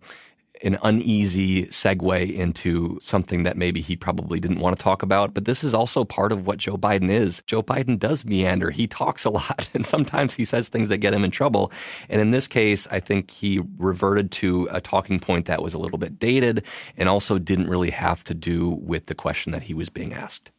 an 0.62 0.78
uneasy 0.82 1.66
segue 1.66 2.34
into 2.34 2.98
something 3.00 3.42
that 3.42 3.56
maybe 3.56 3.80
he 3.80 3.96
probably 3.96 4.40
didn't 4.40 4.60
want 4.60 4.76
to 4.76 4.82
talk 4.82 5.02
about. 5.02 5.34
But 5.34 5.44
this 5.44 5.62
is 5.62 5.74
also 5.74 6.04
part 6.04 6.32
of 6.32 6.46
what 6.46 6.58
Joe 6.58 6.76
Biden 6.76 7.10
is. 7.10 7.42
Joe 7.46 7.62
Biden 7.62 7.98
does 7.98 8.24
meander. 8.24 8.70
He 8.70 8.86
talks 8.86 9.24
a 9.24 9.30
lot, 9.30 9.68
and 9.74 9.84
sometimes 9.84 10.34
he 10.34 10.44
says 10.44 10.68
things 10.68 10.88
that 10.88 10.98
get 10.98 11.14
him 11.14 11.24
in 11.24 11.30
trouble. 11.30 11.72
And 12.08 12.20
in 12.20 12.30
this 12.30 12.48
case, 12.48 12.86
I 12.90 13.00
think 13.00 13.30
he 13.30 13.60
reverted 13.76 14.30
to 14.32 14.68
a 14.70 14.80
talking 14.80 15.20
point 15.20 15.46
that 15.46 15.62
was 15.62 15.74
a 15.74 15.78
little 15.78 15.98
bit 15.98 16.18
dated 16.18 16.64
and 16.96 17.08
also 17.08 17.38
didn't 17.38 17.68
really 17.68 17.90
have 17.90 18.24
to 18.24 18.34
do 18.34 18.70
with 18.70 19.06
the 19.06 19.14
question 19.14 19.52
that 19.52 19.64
he 19.64 19.74
was 19.74 19.88
being 19.88 20.12
asked. 20.12 20.50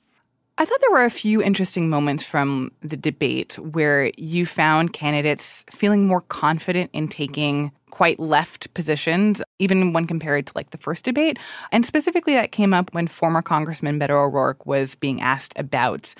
I 0.60 0.66
thought 0.66 0.82
there 0.82 0.92
were 0.92 1.06
a 1.06 1.10
few 1.10 1.42
interesting 1.42 1.90
moments 1.90 2.26
from 2.26 2.74
the 2.82 2.98
debate 2.98 3.58
where 3.60 4.12
you 4.18 4.46
found 4.46 4.92
candidates 4.92 5.64
feeling 5.72 6.06
more 6.06 6.20
confident 6.20 6.90
in 6.92 7.08
taking 7.08 7.72
quite 7.92 8.20
left 8.20 8.74
positions, 8.74 9.42
even 9.60 9.94
when 9.94 10.08
compared 10.08 10.48
to 10.48 10.54
like 10.56 10.72
the 10.72 10.78
first 10.78 11.06
debate. 11.06 11.38
And 11.72 11.86
specifically, 11.86 12.34
that 12.34 12.52
came 12.52 12.74
up 12.74 12.94
when 12.94 13.08
former 13.08 13.42
Congressman 13.42 14.00
Beto 14.00 14.12
O'Rourke 14.12 14.66
was 14.66 14.96
being 14.96 15.22
asked 15.22 15.54
about 15.56 16.14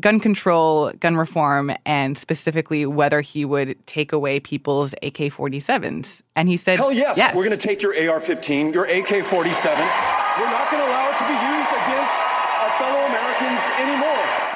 gun 0.00 0.20
control, 0.20 0.92
gun 1.00 1.16
reform, 1.16 1.72
and 1.84 2.16
specifically 2.16 2.86
whether 2.86 3.20
he 3.20 3.44
would 3.44 3.74
take 3.86 4.12
away 4.12 4.38
people's 4.38 4.92
AK 5.02 5.32
47s. 5.32 6.22
And 6.36 6.48
he 6.48 6.56
said, 6.56 6.78
Hell 6.78 6.92
yes, 6.92 7.16
yes. 7.16 7.34
we're 7.34 7.44
going 7.44 7.58
to 7.58 7.66
take 7.66 7.82
your 7.82 7.94
AR 8.10 8.20
15, 8.20 8.72
your 8.72 8.84
AK 8.84 9.24
47. 9.24 9.24
We're 9.28 10.50
not 10.50 10.70
going 10.70 10.82
to 10.82 10.88
allow 10.88 11.10
it 11.10 11.18
to 11.18 11.26
be 11.26 11.34
used 11.34 11.70
against 11.72 12.14
our 12.62 12.70
fellow 12.78 13.00
Americans 13.06 13.62
anymore. 13.80 14.47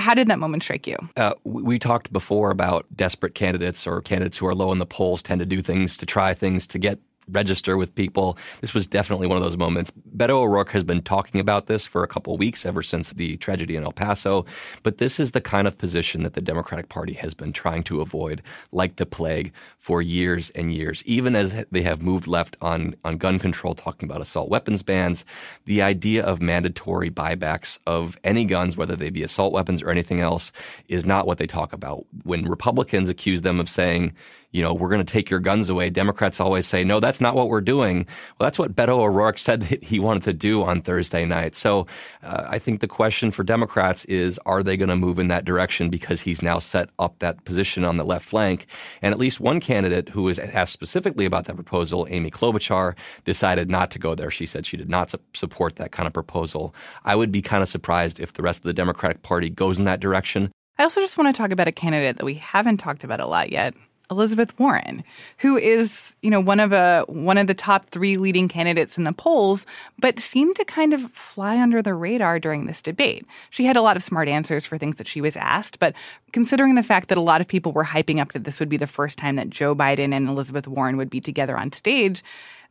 How 0.00 0.14
did 0.14 0.28
that 0.28 0.38
moment 0.38 0.62
strike 0.62 0.86
you? 0.86 0.96
Uh, 1.16 1.34
we 1.44 1.78
talked 1.78 2.12
before 2.12 2.50
about 2.50 2.86
desperate 2.94 3.34
candidates 3.34 3.86
or 3.86 4.00
candidates 4.00 4.38
who 4.38 4.46
are 4.46 4.54
low 4.54 4.72
in 4.72 4.78
the 4.78 4.86
polls 4.86 5.22
tend 5.22 5.40
to 5.40 5.46
do 5.46 5.60
things 5.62 5.96
to 5.98 6.06
try 6.06 6.34
things 6.34 6.66
to 6.68 6.78
get 6.78 6.98
register 7.30 7.76
with 7.76 7.94
people. 7.94 8.36
This 8.60 8.74
was 8.74 8.86
definitely 8.86 9.26
one 9.26 9.36
of 9.36 9.42
those 9.42 9.56
moments. 9.56 9.92
Beto 10.16 10.30
O'Rourke 10.30 10.70
has 10.72 10.84
been 10.84 11.02
talking 11.02 11.40
about 11.40 11.66
this 11.66 11.86
for 11.86 12.02
a 12.02 12.08
couple 12.08 12.36
weeks, 12.36 12.66
ever 12.66 12.82
since 12.82 13.12
the 13.12 13.36
tragedy 13.38 13.76
in 13.76 13.84
El 13.84 13.92
Paso. 13.92 14.44
But 14.82 14.98
this 14.98 15.20
is 15.20 15.32
the 15.32 15.40
kind 15.40 15.66
of 15.66 15.78
position 15.78 16.22
that 16.22 16.34
the 16.34 16.40
Democratic 16.40 16.88
Party 16.88 17.14
has 17.14 17.34
been 17.34 17.52
trying 17.52 17.82
to 17.84 18.00
avoid, 18.00 18.42
like 18.72 18.96
the 18.96 19.06
plague, 19.06 19.52
for 19.78 20.02
years 20.02 20.50
and 20.50 20.72
years. 20.72 21.02
Even 21.06 21.34
as 21.34 21.64
they 21.70 21.82
have 21.82 22.02
moved 22.02 22.26
left 22.26 22.56
on, 22.60 22.94
on 23.04 23.16
gun 23.16 23.38
control, 23.38 23.74
talking 23.74 24.08
about 24.08 24.20
assault 24.20 24.48
weapons 24.48 24.82
bans, 24.82 25.24
the 25.64 25.82
idea 25.82 26.24
of 26.24 26.42
mandatory 26.42 27.10
buybacks 27.10 27.78
of 27.86 28.18
any 28.24 28.44
guns, 28.44 28.76
whether 28.76 28.96
they 28.96 29.10
be 29.10 29.22
assault 29.22 29.52
weapons 29.52 29.82
or 29.82 29.90
anything 29.90 30.20
else, 30.20 30.52
is 30.88 31.04
not 31.04 31.26
what 31.26 31.38
they 31.38 31.46
talk 31.46 31.72
about. 31.72 32.04
When 32.24 32.44
Republicans 32.44 33.08
accuse 33.08 33.42
them 33.42 33.60
of 33.60 33.68
saying, 33.68 34.14
you 34.52 34.62
know, 34.62 34.74
we're 34.74 34.88
going 34.88 35.04
to 35.04 35.12
take 35.12 35.30
your 35.30 35.40
guns 35.40 35.70
away. 35.70 35.90
Democrats 35.90 36.40
always 36.40 36.66
say, 36.66 36.82
no, 36.84 37.00
that's 37.00 37.20
not 37.20 37.34
what 37.34 37.48
we're 37.48 37.60
doing. 37.60 38.06
Well, 38.38 38.46
that's 38.46 38.58
what 38.58 38.74
Beto 38.74 38.98
O'Rourke 38.98 39.38
said 39.38 39.60
that 39.70 39.84
he 39.84 39.98
wanted 39.98 40.22
to 40.24 40.32
do 40.32 40.62
on 40.62 40.82
Thursday 40.82 41.24
night. 41.24 41.54
So 41.54 41.86
uh, 42.22 42.46
I 42.48 42.58
think 42.58 42.80
the 42.80 42.88
question 42.88 43.30
for 43.30 43.44
Democrats 43.44 44.04
is, 44.06 44.38
are 44.46 44.62
they 44.62 44.76
going 44.76 44.88
to 44.88 44.96
move 44.96 45.18
in 45.18 45.28
that 45.28 45.44
direction 45.44 45.90
because 45.90 46.22
he's 46.22 46.42
now 46.42 46.58
set 46.58 46.90
up 46.98 47.18
that 47.20 47.44
position 47.44 47.84
on 47.84 47.96
the 47.96 48.04
left 48.04 48.26
flank? 48.26 48.66
And 49.02 49.12
at 49.12 49.18
least 49.18 49.40
one 49.40 49.60
candidate 49.60 50.08
who 50.08 50.24
was 50.24 50.38
asked 50.38 50.72
specifically 50.72 51.24
about 51.24 51.44
that 51.46 51.54
proposal, 51.54 52.06
Amy 52.10 52.30
Klobuchar, 52.30 52.96
decided 53.24 53.70
not 53.70 53.90
to 53.92 53.98
go 53.98 54.14
there. 54.14 54.30
She 54.30 54.46
said 54.46 54.66
she 54.66 54.76
did 54.76 54.90
not 54.90 55.10
su- 55.10 55.18
support 55.34 55.76
that 55.76 55.92
kind 55.92 56.06
of 56.06 56.12
proposal. 56.12 56.74
I 57.04 57.14
would 57.14 57.30
be 57.30 57.42
kind 57.42 57.62
of 57.62 57.68
surprised 57.68 58.20
if 58.20 58.32
the 58.32 58.42
rest 58.42 58.60
of 58.60 58.64
the 58.64 58.72
Democratic 58.72 59.22
Party 59.22 59.50
goes 59.50 59.78
in 59.78 59.84
that 59.84 60.00
direction. 60.00 60.50
I 60.78 60.84
also 60.84 61.02
just 61.02 61.18
want 61.18 61.34
to 61.34 61.38
talk 61.38 61.50
about 61.50 61.68
a 61.68 61.72
candidate 61.72 62.16
that 62.16 62.24
we 62.24 62.34
haven't 62.34 62.78
talked 62.78 63.04
about 63.04 63.20
a 63.20 63.26
lot 63.26 63.52
yet, 63.52 63.74
Elizabeth 64.10 64.58
Warren, 64.58 65.04
who 65.38 65.56
is, 65.56 66.16
you 66.22 66.30
know, 66.30 66.40
one 66.40 66.60
of 66.60 66.72
a 66.72 67.04
one 67.06 67.38
of 67.38 67.46
the 67.46 67.54
top 67.54 67.86
3 67.86 68.16
leading 68.16 68.48
candidates 68.48 68.98
in 68.98 69.04
the 69.04 69.12
polls, 69.12 69.64
but 69.98 70.18
seemed 70.18 70.56
to 70.56 70.64
kind 70.64 70.92
of 70.92 71.10
fly 71.12 71.60
under 71.60 71.80
the 71.80 71.94
radar 71.94 72.38
during 72.40 72.66
this 72.66 72.82
debate. 72.82 73.24
She 73.50 73.64
had 73.64 73.76
a 73.76 73.82
lot 73.82 73.96
of 73.96 74.02
smart 74.02 74.28
answers 74.28 74.66
for 74.66 74.78
things 74.78 74.96
that 74.96 75.06
she 75.06 75.20
was 75.20 75.36
asked, 75.36 75.78
but 75.78 75.94
considering 76.32 76.74
the 76.74 76.82
fact 76.82 77.08
that 77.08 77.18
a 77.18 77.22
lot 77.22 77.40
of 77.40 77.48
people 77.48 77.72
were 77.72 77.84
hyping 77.84 78.20
up 78.20 78.32
that 78.32 78.44
this 78.44 78.58
would 78.58 78.68
be 78.68 78.76
the 78.76 78.86
first 78.86 79.18
time 79.18 79.36
that 79.36 79.50
Joe 79.50 79.74
Biden 79.74 80.12
and 80.12 80.28
Elizabeth 80.28 80.66
Warren 80.66 80.96
would 80.96 81.10
be 81.10 81.20
together 81.20 81.56
on 81.56 81.72
stage, 81.72 82.22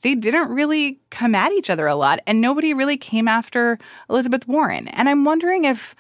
they 0.01 0.15
didn't 0.15 0.49
really 0.49 0.99
come 1.09 1.35
at 1.35 1.51
each 1.51 1.69
other 1.69 1.87
a 1.87 1.95
lot 1.95 2.19
and 2.27 2.41
nobody 2.41 2.73
really 2.73 2.97
came 2.97 3.27
after 3.27 3.77
Elizabeth 4.09 4.47
Warren. 4.47 4.87
And 4.89 5.09
I'm 5.09 5.25
wondering 5.25 5.65
if 5.65 5.95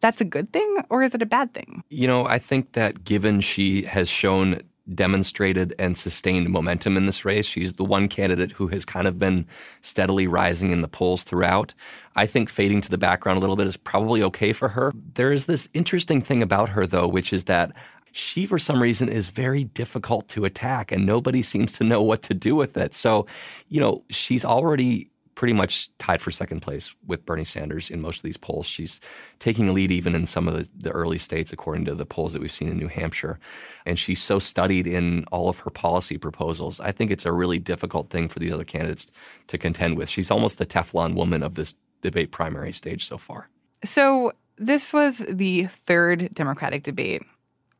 that's 0.00 0.20
a 0.20 0.24
good 0.24 0.52
thing 0.52 0.78
or 0.90 1.02
is 1.02 1.14
it 1.14 1.22
a 1.22 1.26
bad 1.26 1.54
thing? 1.54 1.82
You 1.88 2.06
know, 2.06 2.26
I 2.26 2.38
think 2.38 2.72
that 2.72 3.04
given 3.04 3.40
she 3.40 3.82
has 3.82 4.08
shown 4.08 4.62
demonstrated 4.94 5.74
and 5.78 5.96
sustained 5.96 6.50
momentum 6.50 6.96
in 6.96 7.06
this 7.06 7.24
race. 7.24 7.46
She's 7.46 7.74
the 7.74 7.84
one 7.84 8.08
candidate 8.08 8.52
who 8.52 8.68
has 8.68 8.84
kind 8.84 9.06
of 9.06 9.18
been 9.18 9.46
steadily 9.82 10.26
rising 10.26 10.70
in 10.70 10.80
the 10.80 10.88
polls 10.88 11.24
throughout. 11.24 11.74
I 12.14 12.26
think 12.26 12.48
fading 12.48 12.80
to 12.82 12.90
the 12.90 12.98
background 12.98 13.38
a 13.38 13.40
little 13.40 13.56
bit 13.56 13.66
is 13.66 13.76
probably 13.76 14.22
okay 14.22 14.52
for 14.52 14.68
her. 14.68 14.92
There 15.14 15.32
is 15.32 15.46
this 15.46 15.68
interesting 15.74 16.22
thing 16.22 16.42
about 16.42 16.70
her, 16.70 16.86
though, 16.86 17.08
which 17.08 17.32
is 17.32 17.44
that 17.44 17.72
she, 18.12 18.46
for 18.46 18.58
some 18.58 18.82
reason, 18.82 19.08
is 19.08 19.28
very 19.28 19.64
difficult 19.64 20.28
to 20.28 20.44
attack 20.44 20.90
and 20.90 21.04
nobody 21.04 21.42
seems 21.42 21.72
to 21.72 21.84
know 21.84 22.02
what 22.02 22.22
to 22.22 22.34
do 22.34 22.56
with 22.56 22.76
it. 22.76 22.94
So, 22.94 23.26
you 23.68 23.80
know, 23.80 24.04
she's 24.08 24.44
already 24.44 25.08
pretty 25.36 25.52
much 25.52 25.90
tied 25.98 26.20
for 26.20 26.30
second 26.32 26.60
place 26.60 26.94
with 27.06 27.24
Bernie 27.26 27.44
Sanders 27.44 27.90
in 27.90 28.00
most 28.00 28.16
of 28.16 28.22
these 28.22 28.38
polls. 28.38 28.66
She's 28.66 28.98
taking 29.38 29.68
a 29.68 29.72
lead 29.72 29.92
even 29.92 30.14
in 30.14 30.24
some 30.24 30.48
of 30.48 30.54
the, 30.54 30.68
the, 30.74 30.90
early 30.90 31.18
states, 31.18 31.52
according 31.52 31.84
to 31.84 31.94
the 31.94 32.06
polls 32.06 32.32
that 32.32 32.40
we've 32.40 32.50
seen 32.50 32.68
in 32.68 32.78
New 32.78 32.88
Hampshire. 32.88 33.38
And 33.84 33.98
she's 33.98 34.22
so 34.22 34.38
studied 34.38 34.86
in 34.86 35.24
all 35.30 35.48
of 35.48 35.58
her 35.60 35.70
policy 35.70 36.16
proposals. 36.16 36.80
I 36.80 36.90
think 36.90 37.10
it's 37.10 37.26
a 37.26 37.32
really 37.32 37.58
difficult 37.58 38.08
thing 38.08 38.28
for 38.28 38.38
the 38.38 38.50
other 38.50 38.64
candidates 38.64 39.06
to 39.48 39.58
contend 39.58 39.98
with. 39.98 40.08
She's 40.08 40.30
almost 40.30 40.56
the 40.56 40.66
Teflon 40.66 41.14
woman 41.14 41.42
of 41.42 41.54
this 41.54 41.76
debate 42.00 42.32
primary 42.32 42.72
stage 42.72 43.06
so 43.06 43.18
far. 43.18 43.50
So 43.84 44.32
this 44.56 44.92
was 44.94 45.18
the 45.28 45.64
third 45.64 46.32
Democratic 46.32 46.82
debate 46.82 47.22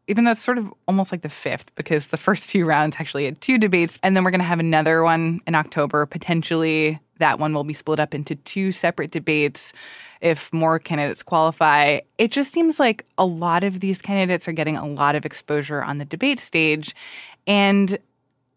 even 0.09 0.25
though 0.25 0.31
it's 0.31 0.43
sort 0.43 0.59
of 0.59 0.73
almost 0.87 1.11
like 1.11 1.23
the 1.23 1.29
fifth, 1.29 1.75
because 1.75 2.09
the 2.09 2.17
first 2.17 2.49
two 2.49 2.65
rounds 2.65 2.95
actually 3.01 3.25
had 3.25 3.41
two 3.41 3.59
debates, 3.59 3.99
and 4.05 4.17
then 4.17 4.23
we're 4.23 4.31
going 4.31 4.39
to 4.39 4.47
have 4.47 4.61
another 4.61 5.03
one 5.03 5.41
in 5.49 5.57
October. 5.57 6.07
Potentially, 6.07 7.01
that 7.19 7.39
one 7.39 7.53
will 7.53 7.65
be 7.65 7.73
split 7.73 7.99
up 7.99 8.15
into 8.15 8.35
two 8.37 8.73
separate 8.73 9.11
debates 9.11 9.73
if 10.21 10.53
more 10.53 10.79
candidates 10.79 11.23
qualify. 11.23 12.01
It 12.19 12.31
just 12.31 12.53
seems 12.53 12.79
like 12.79 13.05
a 13.19 13.25
lot 13.25 13.65
of 13.65 13.81
these 13.81 14.01
candidates 14.01 14.49
are 14.49 14.53
getting 14.53 14.77
a 14.77 14.87
lot 14.87 15.15
of 15.15 15.25
exposure 15.25 15.83
on 15.83 15.99
the 15.99 16.05
debate 16.05 16.41
stage. 16.41 16.95
And 17.47 17.99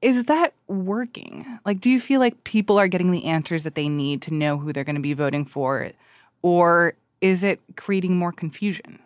is 0.02 0.26
that 0.26 0.54
working? 0.68 1.60
Like, 1.66 1.82
do 1.82 1.90
you 1.90 2.00
feel 2.00 2.20
like 2.20 2.44
people 2.44 2.80
are 2.80 2.88
getting 2.88 3.12
the 3.12 3.26
answers 3.26 3.64
that 3.64 3.76
they 3.76 3.90
need 3.90 4.22
to 4.24 4.34
know 4.34 4.58
who 4.58 4.72
they're 4.72 4.84
going 4.84 4.96
to 4.96 5.02
be 5.02 5.14
voting 5.14 5.46
for? 5.46 5.90
Or 6.42 6.94
is 7.22 7.44
it 7.44 7.60
creating 7.76 8.18
more 8.18 8.32
confusion? 8.32 9.00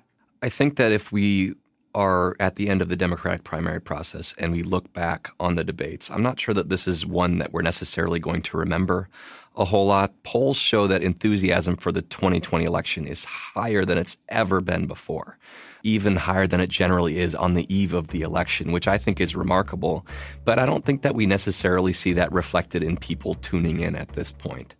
I 0.43 0.49
think 0.49 0.75
that 0.75 0.91
if 0.91 1.11
we 1.11 1.55
are 1.95 2.35
at 2.39 2.55
the 2.55 2.69
end 2.69 2.81
of 2.81 2.89
the 2.89 2.95
Democratic 2.95 3.43
primary 3.43 3.81
process 3.81 4.33
and 4.37 4.51
we 4.51 4.63
look 4.63 4.91
back 4.93 5.29
on 5.39 5.55
the 5.55 5.63
debates, 5.63 6.09
I'm 6.09 6.23
not 6.23 6.39
sure 6.39 6.55
that 6.55 6.69
this 6.69 6.87
is 6.87 7.05
one 7.05 7.37
that 7.37 7.53
we're 7.53 7.61
necessarily 7.61 8.19
going 8.19 8.41
to 8.43 8.57
remember 8.57 9.09
a 9.55 9.65
whole 9.65 9.87
lot. 9.87 10.11
Polls 10.23 10.57
show 10.57 10.87
that 10.87 11.03
enthusiasm 11.03 11.77
for 11.77 11.91
the 11.91 12.01
2020 12.01 12.65
election 12.65 13.05
is 13.05 13.25
higher 13.25 13.85
than 13.85 13.97
it's 13.97 14.17
ever 14.29 14.61
been 14.61 14.87
before, 14.87 15.37
even 15.83 16.15
higher 16.15 16.47
than 16.47 16.61
it 16.61 16.69
generally 16.69 17.19
is 17.19 17.35
on 17.35 17.53
the 17.53 17.73
eve 17.73 17.93
of 17.93 18.07
the 18.07 18.21
election, 18.21 18.71
which 18.71 18.87
I 18.87 18.97
think 18.97 19.19
is 19.19 19.35
remarkable. 19.35 20.05
But 20.45 20.57
I 20.57 20.65
don't 20.65 20.85
think 20.85 21.01
that 21.01 21.13
we 21.13 21.25
necessarily 21.25 21.91
see 21.91 22.13
that 22.13 22.31
reflected 22.31 22.83
in 22.83 22.95
people 22.95 23.35
tuning 23.35 23.81
in 23.81 23.95
at 23.95 24.13
this 24.13 24.31
point. 24.31 24.75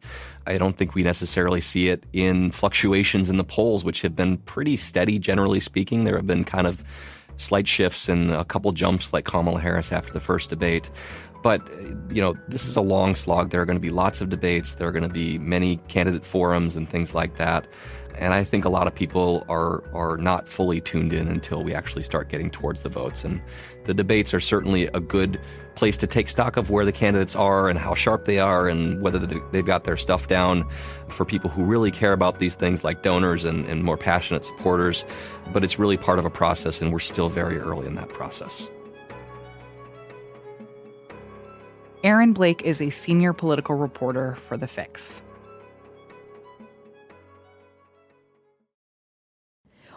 I 0.48 0.58
don't 0.58 0.78
think 0.78 0.96
we 0.96 1.04
necessarily 1.04 1.60
see 1.60 1.90
it 1.90 2.06
in 2.14 2.52
fluctuations 2.52 3.30
in 3.30 3.36
the 3.36 3.44
polls, 3.44 3.84
which 3.84 4.02
have 4.02 4.16
been 4.16 4.38
pretty 4.38 4.78
steady, 4.78 5.20
generally 5.20 5.60
speaking. 5.60 6.06
There 6.06 6.16
have 6.16 6.28
been 6.28 6.46
kind 6.46 6.68
of 6.68 6.84
slight 7.36 7.68
shifts 7.68 8.08
and 8.08 8.32
a 8.32 8.46
couple 8.46 8.72
jumps 8.72 9.12
like 9.12 9.26
Kamala 9.26 9.60
Harris 9.60 9.92
after 9.92 10.14
the 10.14 10.22
first 10.22 10.50
debate. 10.50 10.90
But, 11.42 11.68
you 12.10 12.22
know, 12.22 12.36
this 12.48 12.66
is 12.66 12.78
a 12.78 12.82
long 12.82 13.16
slog. 13.16 13.50
There 13.50 13.62
are 13.62 13.66
going 13.66 13.78
to 13.78 13.82
be 13.82 13.90
lots 13.90 14.22
of 14.22 14.30
debates. 14.30 14.76
There 14.76 14.88
are 14.88 14.94
going 14.94 15.04
to 15.04 15.10
be 15.10 15.38
many 15.38 15.76
candidate 15.90 16.26
forums 16.26 16.78
and 16.78 16.88
things 16.88 17.14
like 17.14 17.36
that. 17.36 17.68
And 18.16 18.34
I 18.34 18.44
think 18.44 18.66
a 18.66 18.70
lot 18.70 18.88
of 18.88 18.96
people 18.96 19.46
are 19.50 19.84
are 19.94 20.18
not 20.18 20.48
fully 20.48 20.82
tuned 20.82 21.14
in 21.14 21.28
until 21.28 21.64
we 21.64 21.74
actually 21.74 22.04
start 22.04 22.30
getting 22.30 22.50
towards 22.50 22.82
the 22.82 22.90
votes. 22.90 23.24
And 23.24 23.42
the 23.86 23.94
debates 23.94 24.34
are 24.34 24.40
certainly 24.40 24.86
a 24.88 25.00
good 25.00 25.40
place 25.76 25.98
to 25.98 26.08
take 26.08 26.30
stock 26.30 26.56
of 26.56 26.70
where 26.70 26.86
the 26.86 26.92
candidates 26.92 27.36
are 27.36 27.68
and 27.70 27.80
how 27.80 27.96
sharp 27.96 28.26
they 28.26 28.40
are 28.40 28.68
and 28.68 29.02
whether 29.02 29.20
they've 29.20 29.66
got 29.66 29.84
their 29.84 29.98
stuff 29.98 30.28
down 30.28 30.68
for 31.10 31.26
people 31.26 31.50
who 31.50 31.64
really 31.64 31.92
care 31.92 32.14
about 32.14 32.40
these 32.40 32.56
things 32.56 32.84
like 32.84 33.02
donors 33.02 33.44
and, 33.44 33.66
and 33.66 33.84
more 33.84 33.98
passionate 33.98 34.46
supporters. 34.46 35.04
But 35.52 35.64
it's 35.64 35.80
really 35.80 35.98
part 35.98 36.20
of 36.20 36.26
a 36.26 36.30
process, 36.30 36.82
and 36.82 36.92
we're 36.92 37.00
still 37.00 37.30
very 37.30 37.58
early 37.58 37.88
in 37.88 37.96
that 37.96 38.10
process. 38.10 38.70
Aaron 42.04 42.34
Blake 42.34 42.62
is 42.64 42.82
a 42.82 42.90
senior 42.90 43.32
political 43.32 43.76
reporter 43.76 44.36
for 44.48 44.58
The 44.58 44.68
Fix. 44.68 45.22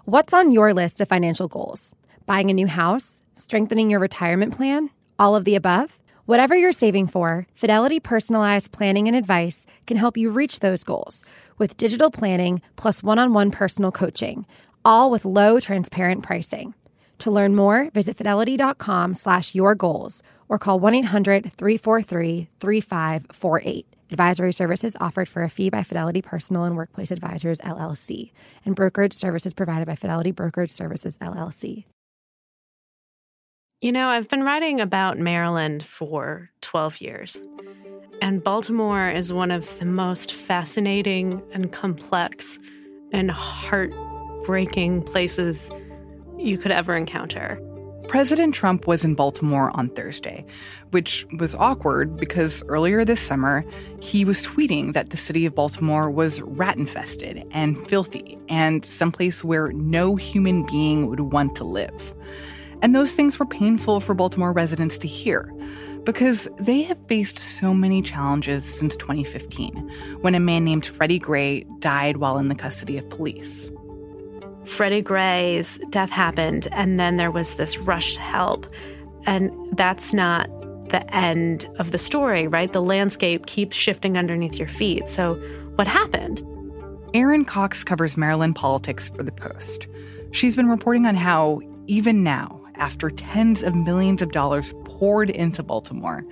What's 0.08 0.32
on 0.32 0.52
your 0.52 0.72
list 0.72 1.00
of 1.00 1.08
financial 1.08 1.48
goals? 1.48 1.92
Buying 2.26 2.48
a 2.48 2.54
new 2.54 2.68
house? 2.68 3.24
Strengthening 3.34 3.90
your 3.90 3.98
retirement 3.98 4.54
plan? 4.56 4.90
All 5.18 5.34
of 5.34 5.44
the 5.44 5.56
above? 5.56 5.98
Whatever 6.26 6.54
you're 6.54 6.70
saving 6.70 7.08
for, 7.08 7.48
Fidelity 7.56 7.98
Personalized 7.98 8.70
Planning 8.70 9.08
and 9.08 9.16
Advice 9.16 9.66
can 9.84 9.96
help 9.96 10.16
you 10.16 10.30
reach 10.30 10.60
those 10.60 10.84
goals 10.84 11.24
with 11.58 11.76
digital 11.76 12.08
planning 12.08 12.62
plus 12.76 13.02
one 13.02 13.18
on 13.18 13.32
one 13.32 13.50
personal 13.50 13.90
coaching, 13.90 14.46
all 14.84 15.10
with 15.10 15.24
low, 15.24 15.58
transparent 15.58 16.22
pricing. 16.22 16.74
To 17.18 17.32
learn 17.32 17.56
more, 17.56 17.90
visit 17.92 18.16
fidelity.com 18.16 19.16
slash 19.16 19.56
your 19.56 19.74
goals 19.74 20.22
or 20.48 20.56
call 20.56 20.78
1 20.78 20.94
800 20.94 21.52
343 21.52 22.46
3548. 22.60 23.95
Advisory 24.10 24.52
services 24.52 24.96
offered 25.00 25.28
for 25.28 25.42
a 25.42 25.48
fee 25.48 25.70
by 25.70 25.82
Fidelity 25.82 26.22
Personal 26.22 26.64
and 26.64 26.76
Workplace 26.76 27.10
Advisors, 27.10 27.60
LLC, 27.60 28.32
and 28.64 28.74
brokerage 28.74 29.12
services 29.12 29.52
provided 29.52 29.86
by 29.86 29.94
Fidelity 29.94 30.30
Brokerage 30.30 30.70
Services, 30.70 31.18
LLC. 31.18 31.84
You 33.80 33.92
know, 33.92 34.08
I've 34.08 34.28
been 34.28 34.42
writing 34.42 34.80
about 34.80 35.18
Maryland 35.18 35.82
for 35.82 36.50
12 36.62 37.00
years, 37.00 37.36
and 38.22 38.42
Baltimore 38.42 39.10
is 39.10 39.32
one 39.32 39.50
of 39.50 39.78
the 39.78 39.84
most 39.84 40.32
fascinating 40.32 41.42
and 41.52 41.72
complex 41.72 42.58
and 43.12 43.30
heart 43.30 43.92
heartbreaking 44.46 45.02
places 45.02 45.70
you 46.38 46.56
could 46.56 46.70
ever 46.70 46.94
encounter. 46.94 47.60
President 48.08 48.54
Trump 48.54 48.86
was 48.86 49.04
in 49.04 49.14
Baltimore 49.14 49.70
on 49.74 49.88
Thursday, 49.88 50.44
which 50.90 51.26
was 51.38 51.54
awkward 51.56 52.16
because 52.16 52.62
earlier 52.68 53.04
this 53.04 53.20
summer, 53.20 53.64
he 54.00 54.24
was 54.24 54.46
tweeting 54.46 54.92
that 54.92 55.10
the 55.10 55.16
city 55.16 55.44
of 55.44 55.54
Baltimore 55.54 56.08
was 56.08 56.40
rat 56.42 56.76
infested 56.76 57.44
and 57.50 57.76
filthy 57.88 58.38
and 58.48 58.84
someplace 58.84 59.42
where 59.42 59.72
no 59.72 60.14
human 60.14 60.64
being 60.64 61.08
would 61.08 61.20
want 61.20 61.56
to 61.56 61.64
live. 61.64 62.14
And 62.80 62.94
those 62.94 63.12
things 63.12 63.38
were 63.38 63.46
painful 63.46 64.00
for 64.00 64.14
Baltimore 64.14 64.52
residents 64.52 64.98
to 64.98 65.08
hear 65.08 65.52
because 66.04 66.48
they 66.60 66.82
have 66.82 66.98
faced 67.08 67.40
so 67.40 67.74
many 67.74 68.00
challenges 68.02 68.64
since 68.64 68.96
2015 68.96 70.18
when 70.20 70.36
a 70.36 70.40
man 70.40 70.64
named 70.64 70.86
Freddie 70.86 71.18
Gray 71.18 71.64
died 71.80 72.18
while 72.18 72.38
in 72.38 72.48
the 72.48 72.54
custody 72.54 72.96
of 72.96 73.10
police. 73.10 73.72
Freddie 74.66 75.02
Gray's 75.02 75.78
death 75.90 76.10
happened, 76.10 76.68
and 76.72 76.98
then 76.98 77.16
there 77.16 77.30
was 77.30 77.54
this 77.54 77.78
rush 77.78 78.14
to 78.14 78.20
help. 78.20 78.66
And 79.24 79.50
that's 79.72 80.12
not 80.12 80.50
the 80.90 81.04
end 81.14 81.68
of 81.78 81.92
the 81.92 81.98
story, 81.98 82.46
right? 82.46 82.72
The 82.72 82.82
landscape 82.82 83.46
keeps 83.46 83.76
shifting 83.76 84.16
underneath 84.16 84.58
your 84.58 84.68
feet. 84.68 85.08
So, 85.08 85.34
what 85.76 85.86
happened? 85.86 86.42
Erin 87.14 87.44
Cox 87.44 87.84
covers 87.84 88.16
Maryland 88.16 88.56
politics 88.56 89.08
for 89.08 89.22
The 89.22 89.32
Post. 89.32 89.86
She's 90.32 90.56
been 90.56 90.68
reporting 90.68 91.06
on 91.06 91.14
how, 91.14 91.60
even 91.86 92.22
now, 92.22 92.60
after 92.74 93.10
tens 93.10 93.62
of 93.62 93.74
millions 93.74 94.20
of 94.20 94.32
dollars 94.32 94.74
poured 94.84 95.30
into 95.30 95.62
Baltimore, 95.62 96.24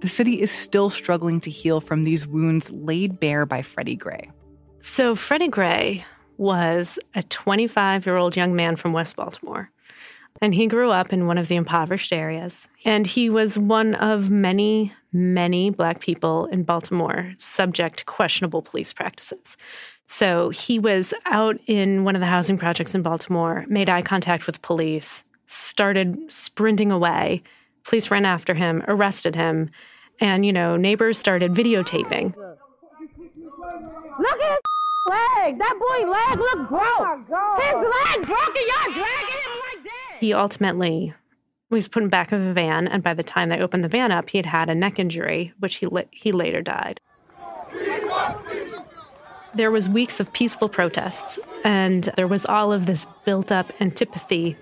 the 0.00 0.08
city 0.08 0.40
is 0.40 0.50
still 0.50 0.90
struggling 0.90 1.40
to 1.40 1.50
heal 1.50 1.80
from 1.80 2.04
these 2.04 2.26
wounds 2.26 2.70
laid 2.70 3.18
bare 3.20 3.46
by 3.46 3.62
Freddie 3.62 3.96
Gray. 3.96 4.30
So, 4.80 5.14
Freddie 5.14 5.48
Gray 5.48 6.04
was 6.38 6.98
a 7.14 7.22
25 7.24 8.06
year 8.06 8.16
old 8.16 8.36
young 8.36 8.56
man 8.56 8.76
from 8.76 8.92
West 8.92 9.16
Baltimore. 9.16 9.70
And 10.40 10.54
he 10.54 10.68
grew 10.68 10.90
up 10.90 11.12
in 11.12 11.26
one 11.26 11.36
of 11.36 11.48
the 11.48 11.56
impoverished 11.56 12.12
areas. 12.12 12.68
And 12.84 13.06
he 13.06 13.28
was 13.28 13.58
one 13.58 13.96
of 13.96 14.30
many, 14.30 14.92
many 15.12 15.70
Black 15.70 16.00
people 16.00 16.46
in 16.46 16.62
Baltimore 16.62 17.34
subject 17.38 17.98
to 17.98 18.04
questionable 18.04 18.62
police 18.62 18.92
practices. 18.92 19.56
So 20.06 20.50
he 20.50 20.78
was 20.78 21.12
out 21.26 21.58
in 21.66 22.04
one 22.04 22.14
of 22.14 22.20
the 22.20 22.26
housing 22.26 22.56
projects 22.56 22.94
in 22.94 23.02
Baltimore, 23.02 23.64
made 23.68 23.90
eye 23.90 24.00
contact 24.00 24.46
with 24.46 24.62
police, 24.62 25.24
started 25.46 26.16
sprinting 26.32 26.92
away. 26.92 27.42
Police 27.84 28.10
ran 28.10 28.24
after 28.24 28.54
him, 28.54 28.82
arrested 28.86 29.34
him, 29.34 29.70
and, 30.20 30.46
you 30.46 30.52
know, 30.52 30.76
neighbors 30.76 31.18
started 31.18 31.52
videotaping. 31.52 32.34
Look 34.18 34.42
at 34.42 34.58
leg. 35.08 35.58
That 35.58 35.78
boy 35.78 36.10
leg 36.10 36.38
look 36.38 36.58
oh 36.58 36.66
broke. 36.68 37.30
Oh 37.32 37.56
His 37.58 37.74
leg 37.74 38.26
broken. 38.26 38.62
Y'all 38.68 38.92
dragging 38.92 39.42
him 39.42 39.58
like 39.66 39.84
that. 39.84 40.16
He 40.20 40.32
ultimately 40.32 41.14
was 41.70 41.88
put 41.88 42.02
in 42.02 42.08
back 42.08 42.32
of 42.32 42.40
a 42.40 42.52
van, 42.52 42.88
and 42.88 43.02
by 43.02 43.14
the 43.14 43.22
time 43.22 43.48
they 43.48 43.60
opened 43.60 43.84
the 43.84 43.88
van 43.88 44.10
up, 44.10 44.30
he 44.30 44.38
had 44.38 44.46
had 44.46 44.70
a 44.70 44.74
neck 44.74 44.98
injury, 44.98 45.52
which 45.58 45.76
he 45.76 45.88
he 46.12 46.32
later 46.32 46.62
died. 46.62 47.00
There 49.54 49.70
was 49.70 49.88
weeks 49.88 50.20
of 50.20 50.32
peaceful 50.32 50.68
protests, 50.68 51.38
and 51.64 52.04
there 52.16 52.26
was 52.26 52.46
all 52.46 52.72
of 52.72 52.86
this 52.86 53.06
built-up 53.24 53.72
antipathy 53.80 54.56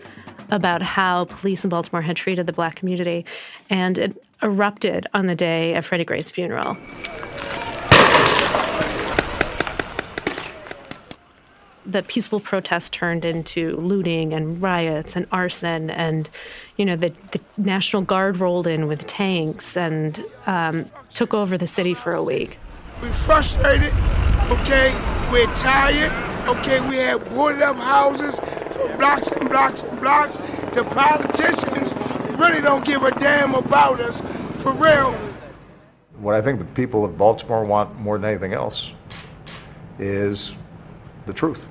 about 0.50 0.80
how 0.80 1.24
police 1.26 1.64
in 1.64 1.70
Baltimore 1.70 2.02
had 2.02 2.16
treated 2.16 2.46
the 2.46 2.52
black 2.52 2.76
community, 2.76 3.24
and 3.68 3.98
it 3.98 4.24
erupted 4.42 5.06
on 5.12 5.26
the 5.26 5.34
day 5.34 5.74
of 5.74 5.84
Freddie 5.84 6.04
Gray's 6.04 6.30
funeral. 6.30 6.76
The 11.86 12.02
peaceful 12.02 12.40
protest 12.40 12.92
turned 12.92 13.24
into 13.24 13.76
looting 13.76 14.32
and 14.32 14.60
riots 14.60 15.14
and 15.14 15.26
arson 15.30 15.90
and 15.90 16.28
you 16.76 16.84
know 16.84 16.96
the, 16.96 17.10
the 17.30 17.40
national 17.56 18.02
guard 18.02 18.38
rolled 18.38 18.66
in 18.66 18.86
with 18.86 19.06
tanks 19.06 19.76
and 19.76 20.24
um, 20.46 20.84
took 21.14 21.32
over 21.32 21.56
the 21.56 21.66
city 21.66 21.94
for 21.94 22.12
a 22.12 22.22
week. 22.22 22.58
We're 23.00 23.08
frustrated 23.08 23.92
okay? 24.50 24.94
We're 25.30 25.52
tired 25.54 26.12
okay? 26.48 26.80
We 26.88 26.96
have 26.96 27.28
boarded 27.30 27.62
up 27.62 27.76
houses 27.76 28.38
for 28.70 28.96
blocks 28.96 29.28
and 29.28 29.48
blocks 29.48 29.82
and 29.82 30.00
blocks. 30.00 30.36
The 30.74 30.84
politicians 30.84 31.94
really 32.38 32.60
don't 32.60 32.84
give 32.84 33.02
a 33.02 33.12
damn 33.18 33.54
about 33.54 34.00
us 34.00 34.20
for 34.56 34.72
real. 34.72 35.12
What 36.18 36.34
i 36.34 36.42
think 36.42 36.58
the 36.58 36.64
people 36.66 37.04
of 37.04 37.16
baltimore 37.16 37.64
want 37.64 37.94
more 38.00 38.18
than 38.18 38.28
anything 38.28 38.54
else 38.54 38.92
is 39.98 40.54
the 41.26 41.32
truth 41.32 41.66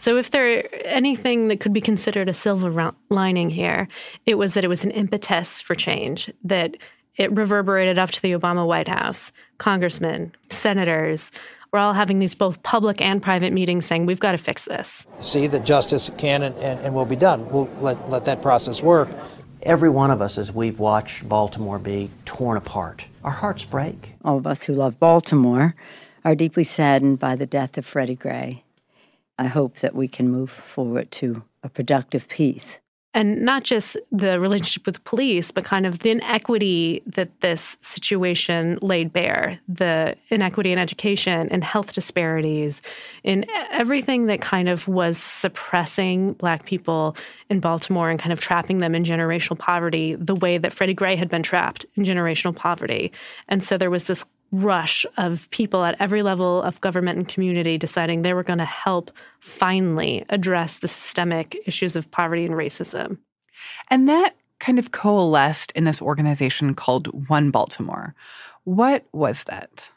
so, 0.00 0.16
if 0.16 0.30
there 0.30 0.68
anything 0.86 1.48
that 1.48 1.60
could 1.60 1.72
be 1.72 1.80
considered 1.80 2.28
a 2.28 2.34
silver 2.34 2.92
lining 3.08 3.50
here, 3.50 3.88
it 4.26 4.36
was 4.36 4.54
that 4.54 4.64
it 4.64 4.68
was 4.68 4.84
an 4.84 4.90
impetus 4.90 5.60
for 5.60 5.74
change, 5.74 6.30
that 6.42 6.76
it 7.16 7.30
reverberated 7.32 7.98
up 7.98 8.10
to 8.10 8.22
the 8.22 8.32
Obama 8.32 8.66
White 8.66 8.88
House. 8.88 9.30
Congressmen, 9.58 10.34
senators, 10.48 11.30
we're 11.72 11.78
all 11.78 11.92
having 11.92 12.18
these 12.18 12.34
both 12.34 12.62
public 12.62 13.00
and 13.00 13.22
private 13.22 13.52
meetings 13.52 13.84
saying, 13.84 14.06
we've 14.06 14.18
got 14.18 14.32
to 14.32 14.38
fix 14.38 14.64
this. 14.64 15.06
See 15.20 15.46
that 15.46 15.64
justice 15.64 16.10
can 16.18 16.42
and, 16.42 16.56
and, 16.56 16.80
and 16.80 16.94
will 16.94 17.04
be 17.04 17.16
done. 17.16 17.48
We'll 17.50 17.68
let, 17.78 18.10
let 18.10 18.24
that 18.24 18.42
process 18.42 18.82
work. 18.82 19.08
Every 19.62 19.90
one 19.90 20.10
of 20.10 20.22
us, 20.22 20.38
as 20.38 20.50
we've 20.50 20.80
watched 20.80 21.28
Baltimore 21.28 21.78
be 21.78 22.10
torn 22.24 22.56
apart, 22.56 23.04
our 23.22 23.30
hearts 23.30 23.64
break. 23.64 24.14
All 24.24 24.38
of 24.38 24.46
us 24.46 24.64
who 24.64 24.72
love 24.72 24.98
Baltimore 24.98 25.76
are 26.24 26.34
deeply 26.34 26.64
saddened 26.64 27.18
by 27.18 27.36
the 27.36 27.46
death 27.46 27.78
of 27.78 27.86
Freddie 27.86 28.16
Gray. 28.16 28.64
I 29.40 29.46
hope 29.46 29.76
that 29.76 29.94
we 29.94 30.06
can 30.06 30.28
move 30.28 30.50
forward 30.50 31.10
to 31.12 31.42
a 31.62 31.70
productive 31.70 32.28
peace. 32.28 32.78
And 33.14 33.40
not 33.42 33.64
just 33.64 33.96
the 34.12 34.38
relationship 34.38 34.86
with 34.86 35.02
police, 35.02 35.50
but 35.50 35.64
kind 35.64 35.84
of 35.86 36.00
the 36.00 36.10
inequity 36.10 37.02
that 37.06 37.40
this 37.40 37.76
situation 37.80 38.78
laid 38.82 39.12
bare 39.12 39.58
the 39.66 40.14
inequity 40.28 40.72
in 40.72 40.78
education 40.78 41.48
and 41.50 41.64
health 41.64 41.92
disparities, 41.94 42.82
in 43.24 43.46
everything 43.72 44.26
that 44.26 44.40
kind 44.42 44.68
of 44.68 44.86
was 44.86 45.16
suppressing 45.18 46.34
Black 46.34 46.66
people 46.66 47.16
in 47.48 47.58
Baltimore 47.60 48.10
and 48.10 48.20
kind 48.20 48.32
of 48.32 48.40
trapping 48.40 48.78
them 48.78 48.94
in 48.94 49.02
generational 49.02 49.58
poverty, 49.58 50.14
the 50.16 50.36
way 50.36 50.58
that 50.58 50.72
Freddie 50.72 50.94
Gray 50.94 51.16
had 51.16 51.30
been 51.30 51.42
trapped 51.42 51.86
in 51.96 52.04
generational 52.04 52.54
poverty. 52.54 53.10
And 53.48 53.64
so 53.64 53.78
there 53.78 53.90
was 53.90 54.04
this 54.04 54.24
rush 54.52 55.06
of 55.16 55.48
people 55.50 55.84
at 55.84 55.96
every 56.00 56.22
level 56.22 56.62
of 56.62 56.80
government 56.80 57.18
and 57.18 57.28
community 57.28 57.78
deciding 57.78 58.22
they 58.22 58.34
were 58.34 58.42
going 58.42 58.58
to 58.58 58.64
help 58.64 59.10
finally 59.40 60.24
address 60.28 60.78
the 60.78 60.88
systemic 60.88 61.56
issues 61.66 61.96
of 61.96 62.10
poverty 62.10 62.44
and 62.44 62.54
racism. 62.54 63.18
And 63.88 64.08
that 64.08 64.34
kind 64.58 64.78
of 64.78 64.90
coalesced 64.90 65.72
in 65.72 65.84
this 65.84 66.02
organization 66.02 66.74
called 66.74 67.28
One 67.28 67.50
Baltimore. 67.50 68.14
What 68.64 69.04
was 69.12 69.44
that? 69.44 69.90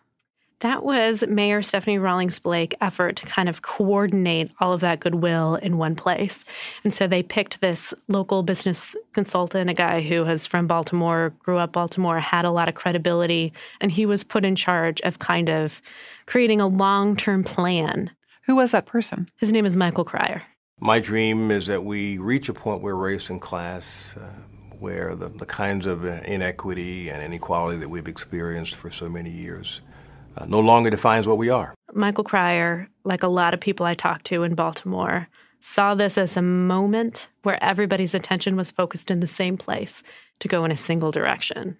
That 0.63 0.85
was 0.85 1.27
Mayor 1.27 1.61
Stephanie 1.61 1.97
Rawlings 1.97 2.39
Blake 2.39 2.73
effort 2.79 3.17
to 3.17 3.25
kind 3.25 3.49
of 3.49 3.63
coordinate 3.63 4.49
all 4.61 4.71
of 4.71 4.79
that 4.79 5.01
goodwill 5.01 5.55
in 5.55 5.77
one 5.77 5.93
place. 5.93 6.45
And 6.85 6.93
so 6.93 7.05
they 7.05 7.21
picked 7.21 7.59
this 7.59 7.93
local 8.07 8.43
business 8.43 8.95
consultant, 9.11 9.69
a 9.69 9.73
guy 9.73 9.99
who 9.99 10.23
was 10.23 10.47
from 10.47 10.65
Baltimore, 10.65 11.33
grew 11.39 11.57
up 11.57 11.73
Baltimore, 11.73 12.21
had 12.21 12.45
a 12.45 12.49
lot 12.49 12.69
of 12.69 12.75
credibility, 12.75 13.51
and 13.81 13.91
he 13.91 14.05
was 14.05 14.23
put 14.23 14.45
in 14.45 14.55
charge 14.55 15.01
of 15.01 15.19
kind 15.19 15.49
of 15.49 15.81
creating 16.27 16.61
a 16.61 16.67
long-term 16.67 17.43
plan. 17.43 18.09
Who 18.45 18.55
was 18.55 18.71
that 18.71 18.85
person? 18.85 19.27
His 19.35 19.51
name 19.51 19.65
is 19.65 19.75
Michael 19.75 20.05
Cryor. 20.05 20.43
My 20.79 20.99
dream 20.99 21.51
is 21.51 21.67
that 21.67 21.83
we 21.83 22.17
reach 22.19 22.47
a 22.47 22.53
point 22.53 22.81
where 22.81 22.95
race 22.95 23.29
and 23.29 23.41
class 23.41 24.15
uh, 24.15 24.29
where 24.79 25.13
the, 25.13 25.27
the 25.27 25.45
kinds 25.45 25.85
of 25.85 26.05
inequity 26.05 27.09
and 27.09 27.21
inequality 27.21 27.79
that 27.79 27.89
we've 27.89 28.07
experienced 28.07 28.77
for 28.77 28.89
so 28.89 29.09
many 29.09 29.29
years 29.29 29.81
uh, 30.37 30.45
no 30.47 30.59
longer 30.59 30.89
defines 30.89 31.27
what 31.27 31.37
we 31.37 31.49
are. 31.49 31.73
Michael 31.93 32.23
Cryor, 32.23 32.87
like 33.03 33.23
a 33.23 33.27
lot 33.27 33.53
of 33.53 33.59
people 33.59 33.85
I 33.85 33.93
talked 33.93 34.25
to 34.25 34.43
in 34.43 34.55
Baltimore, 34.55 35.27
saw 35.61 35.95
this 35.95 36.17
as 36.17 36.35
a 36.35 36.41
moment 36.41 37.27
where 37.43 37.63
everybody's 37.63 38.13
attention 38.13 38.55
was 38.55 38.71
focused 38.71 39.09
in 39.09 39.19
the 39.19 39.27
same 39.27 39.57
place 39.57 40.03
to 40.39 40.47
go 40.47 40.65
in 40.65 40.71
a 40.71 40.77
single 40.77 41.11
direction. 41.11 41.77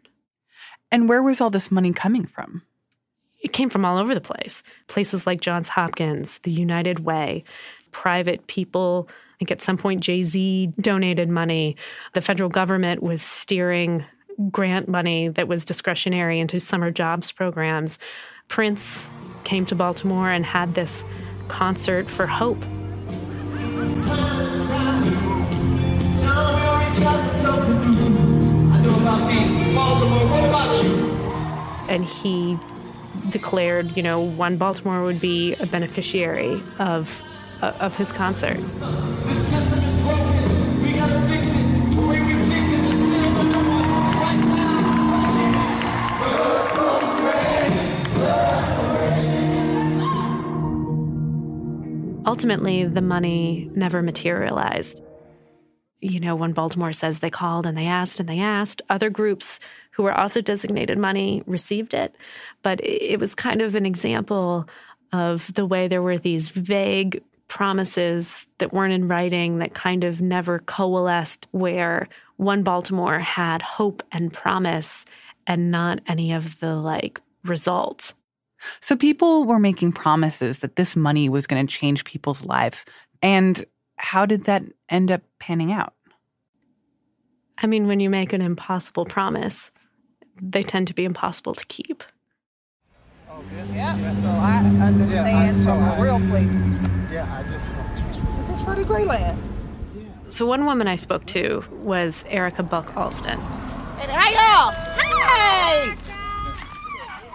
And 0.91 1.09
where 1.09 1.23
was 1.23 1.41
all 1.41 1.49
this 1.49 1.71
money 1.71 1.91
coming 1.91 2.25
from? 2.25 2.61
It 3.41 3.51
came 3.51 3.69
from 3.69 3.83
all 3.83 3.97
over 3.97 4.15
the 4.15 4.21
place. 4.21 4.63
Places 4.87 5.27
like 5.27 5.41
Johns 5.41 5.67
Hopkins, 5.67 6.37
the 6.43 6.51
United 6.51 6.99
Way, 6.99 7.43
private 7.91 8.47
people. 8.47 9.09
I 9.09 9.37
think 9.39 9.51
at 9.51 9.61
some 9.61 9.77
point 9.77 10.01
Jay 10.01 10.23
Z 10.23 10.71
donated 10.79 11.27
money. 11.27 11.75
The 12.13 12.21
federal 12.21 12.49
government 12.49 13.03
was 13.03 13.21
steering 13.21 14.05
grant 14.49 14.87
money 14.87 15.27
that 15.27 15.47
was 15.47 15.65
discretionary 15.65 16.39
into 16.39 16.59
summer 16.59 16.89
jobs 16.89 17.31
programs. 17.31 17.99
Prince 18.47 19.09
came 19.43 19.65
to 19.65 19.75
Baltimore 19.75 20.29
and 20.29 20.45
had 20.45 20.75
this 20.75 21.03
concert 21.47 22.09
for 22.09 22.27
hope. 22.27 22.63
And 31.89 32.05
he 32.05 32.57
declared, 33.29 33.95
you 33.95 34.03
know, 34.03 34.21
one 34.21 34.57
Baltimore 34.57 35.03
would 35.03 35.19
be 35.19 35.53
a 35.55 35.65
beneficiary 35.65 36.61
of 36.79 37.21
of 37.61 37.95
his 37.95 38.11
concert. 38.11 38.59
Ultimately, 52.33 52.83
the 52.83 52.99
money 52.99 53.69
never 53.75 54.01
materialized. 54.01 55.03
You 56.01 56.19
know, 56.19 56.35
when 56.35 56.51
Baltimore 56.51 56.91
says 56.91 57.19
they 57.19 57.29
called 57.29 57.67
and 57.67 57.77
they 57.77 57.85
asked 57.85 58.19
and 58.19 58.27
they 58.27 58.39
asked, 58.39 58.81
other 58.89 59.11
groups 59.11 59.59
who 59.91 60.01
were 60.01 60.17
also 60.17 60.41
designated 60.41 60.97
money 60.97 61.43
received 61.45 61.93
it. 61.93 62.15
But 62.63 62.83
it 62.83 63.19
was 63.19 63.35
kind 63.35 63.61
of 63.61 63.75
an 63.75 63.85
example 63.85 64.67
of 65.11 65.53
the 65.53 65.63
way 65.67 65.87
there 65.87 66.01
were 66.01 66.17
these 66.17 66.49
vague 66.49 67.21
promises 67.49 68.47
that 68.57 68.73
weren't 68.73 68.93
in 68.93 69.07
writing 69.07 69.59
that 69.59 69.75
kind 69.75 70.03
of 70.03 70.19
never 70.19 70.57
coalesced, 70.57 71.47
where 71.51 72.09
one 72.37 72.63
Baltimore 72.63 73.19
had 73.19 73.61
hope 73.61 74.01
and 74.11 74.33
promise 74.33 75.05
and 75.45 75.69
not 75.69 76.01
any 76.07 76.33
of 76.33 76.59
the 76.61 76.73
like 76.77 77.21
results. 77.43 78.15
So 78.79 78.95
people 78.95 79.45
were 79.45 79.59
making 79.59 79.93
promises 79.93 80.59
that 80.59 80.75
this 80.75 80.95
money 80.95 81.29
was 81.29 81.47
going 81.47 81.65
to 81.65 81.71
change 81.71 82.03
people's 82.03 82.45
lives. 82.45 82.85
And 83.21 83.63
how 83.97 84.25
did 84.25 84.45
that 84.45 84.63
end 84.89 85.11
up 85.11 85.21
panning 85.39 85.71
out? 85.71 85.93
I 87.57 87.67
mean, 87.67 87.87
when 87.87 87.99
you 87.99 88.09
make 88.09 88.33
an 88.33 88.41
impossible 88.41 89.05
promise, 89.05 89.71
they 90.41 90.63
tend 90.63 90.87
to 90.87 90.93
be 90.93 91.05
impossible 91.05 91.53
to 91.53 91.65
keep. 91.67 92.03
Oh, 93.29 93.43
yeah, 93.73 93.95
so 94.21 94.29
I 94.29 94.87
understand 94.87 95.61
from 95.61 95.81
a 95.81 96.01
real 96.01 96.19
place. 96.29 96.49
Yeah, 97.11 97.27
I 97.31 97.43
just. 97.51 97.73
This 98.37 98.57
is 98.57 98.63
Freddie 98.63 98.83
Gray 98.83 99.05
land. 99.05 99.41
So 100.29 100.45
one 100.47 100.65
woman 100.65 100.87
I 100.87 100.95
spoke 100.95 101.25
to 101.27 101.63
was 101.71 102.25
Erica 102.27 102.63
Buck 102.63 102.97
Alston. 102.97 103.39
Hey, 103.99 104.33
y'all! 104.33 104.71
Hey! 104.71 106.12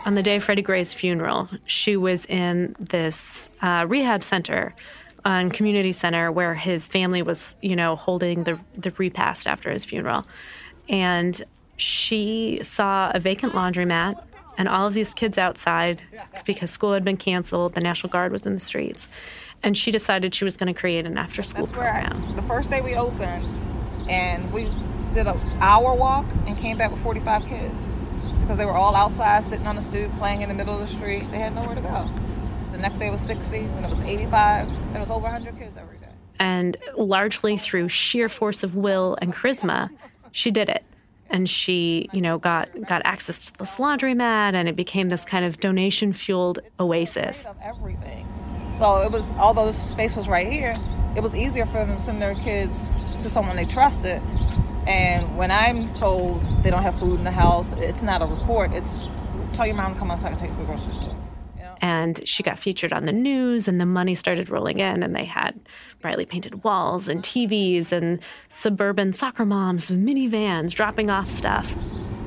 On 0.08 0.14
the 0.14 0.22
day 0.22 0.36
of 0.36 0.42
Freddie 0.42 0.62
Gray's 0.62 0.94
funeral, 0.94 1.50
she 1.66 1.94
was 1.94 2.24
in 2.24 2.74
this 2.80 3.50
uh, 3.60 3.84
rehab 3.86 4.22
center 4.22 4.74
on 5.26 5.50
community 5.50 5.92
center 5.92 6.32
where 6.32 6.54
his 6.54 6.88
family 6.88 7.20
was, 7.20 7.54
you 7.60 7.76
know, 7.76 7.94
holding 7.94 8.44
the 8.44 8.58
the 8.74 8.90
repast 8.96 9.46
after 9.46 9.70
his 9.70 9.84
funeral, 9.84 10.26
and 10.88 11.42
she 11.76 12.58
saw 12.62 13.12
a 13.14 13.20
vacant 13.20 13.52
laundromat 13.52 14.24
and 14.56 14.66
all 14.66 14.86
of 14.86 14.94
these 14.94 15.12
kids 15.12 15.36
outside 15.36 16.00
because 16.46 16.70
school 16.70 16.94
had 16.94 17.04
been 17.04 17.18
canceled. 17.18 17.74
The 17.74 17.82
National 17.82 18.08
Guard 18.08 18.32
was 18.32 18.46
in 18.46 18.54
the 18.54 18.60
streets. 18.60 19.10
And 19.62 19.76
she 19.76 19.90
decided 19.90 20.34
she 20.34 20.44
was 20.44 20.56
going 20.56 20.72
to 20.72 20.80
create 20.80 21.04
an 21.04 21.18
after 21.18 21.42
school 21.42 21.66
program. 21.66 22.16
I, 22.16 22.32
the 22.32 22.42
first 22.48 22.70
day 22.70 22.80
we 22.80 22.94
opened, 22.96 23.44
and 24.08 24.50
we 24.54 24.68
did 25.12 25.26
an 25.26 25.38
hour 25.60 25.92
walk 25.92 26.24
and 26.46 26.56
came 26.56 26.78
back 26.78 26.92
with 26.92 27.02
45 27.02 27.44
kids 27.44 27.88
because 28.48 28.56
they 28.56 28.64
were 28.64 28.72
all 28.72 28.96
outside 28.96 29.44
sitting 29.44 29.66
on 29.66 29.76
the 29.76 29.82
stoop 29.82 30.10
playing 30.16 30.40
in 30.40 30.48
the 30.48 30.54
middle 30.54 30.72
of 30.72 30.80
the 30.80 30.96
street. 30.96 31.30
They 31.30 31.38
had 31.38 31.54
nowhere 31.54 31.74
to 31.74 31.82
go. 31.82 32.08
The 32.72 32.78
next 32.78 32.96
day 32.96 33.10
was 33.10 33.20
60, 33.20 33.64
when 33.66 33.84
it 33.84 33.90
was 33.90 34.00
85, 34.00 34.92
there 34.92 35.00
was 35.00 35.10
over 35.10 35.24
100 35.24 35.58
kids 35.58 35.76
every 35.76 35.98
day. 35.98 36.06
And 36.38 36.78
largely 36.96 37.58
through 37.58 37.88
sheer 37.88 38.30
force 38.30 38.62
of 38.62 38.74
will 38.74 39.18
and 39.20 39.34
charisma, 39.34 39.90
she 40.32 40.50
did 40.50 40.70
it 40.70 40.82
and 41.28 41.46
she 41.46 42.08
you 42.14 42.22
know 42.22 42.38
got 42.38 42.70
got 42.86 43.02
access 43.04 43.50
to 43.50 43.58
this 43.58 43.76
laundromat 43.76 44.54
and 44.54 44.66
it 44.66 44.76
became 44.76 45.10
this 45.10 45.26
kind 45.26 45.44
of 45.44 45.60
donation 45.60 46.10
fueled 46.10 46.58
oasis 46.80 47.44
everything 47.62 48.26
so 48.78 49.02
it 49.02 49.12
was 49.12 49.30
although 49.32 49.66
the 49.66 49.72
space 49.72 50.16
was 50.16 50.26
right 50.26 50.46
here 50.46 50.74
it 51.16 51.22
was 51.22 51.34
easier 51.34 51.66
for 51.66 51.84
them 51.84 51.94
to 51.94 52.00
send 52.00 52.22
their 52.22 52.34
kids 52.36 52.88
to 53.20 53.28
someone 53.28 53.56
they 53.56 53.66
trusted 53.66 54.22
and 54.88 55.36
when 55.36 55.50
i'm 55.50 55.92
told 55.94 56.40
they 56.62 56.70
don't 56.70 56.82
have 56.82 56.98
food 56.98 57.18
in 57.18 57.24
the 57.24 57.30
house 57.30 57.72
it's 57.78 58.02
not 58.02 58.22
a 58.22 58.26
report 58.26 58.72
it's 58.72 59.04
tell 59.52 59.66
your 59.66 59.76
mom 59.76 59.92
to 59.92 59.98
come 59.98 60.10
outside 60.10 60.30
and 60.30 60.40
take 60.40 60.56
the 60.56 60.64
grocery 60.64 60.90
store 60.90 61.14
and 61.80 62.26
she 62.26 62.42
got 62.42 62.58
featured 62.58 62.92
on 62.92 63.04
the 63.04 63.12
news 63.12 63.68
and 63.68 63.80
the 63.80 63.86
money 63.86 64.14
started 64.14 64.50
rolling 64.50 64.80
in 64.80 65.02
and 65.02 65.14
they 65.14 65.24
had 65.24 65.58
brightly 66.00 66.26
painted 66.26 66.64
walls 66.64 67.08
and 67.08 67.22
TVs 67.22 67.92
and 67.92 68.20
suburban 68.48 69.12
soccer 69.12 69.44
moms 69.44 69.90
with 69.90 70.00
minivans 70.00 70.74
dropping 70.74 71.10
off 71.10 71.28
stuff. 71.28 71.74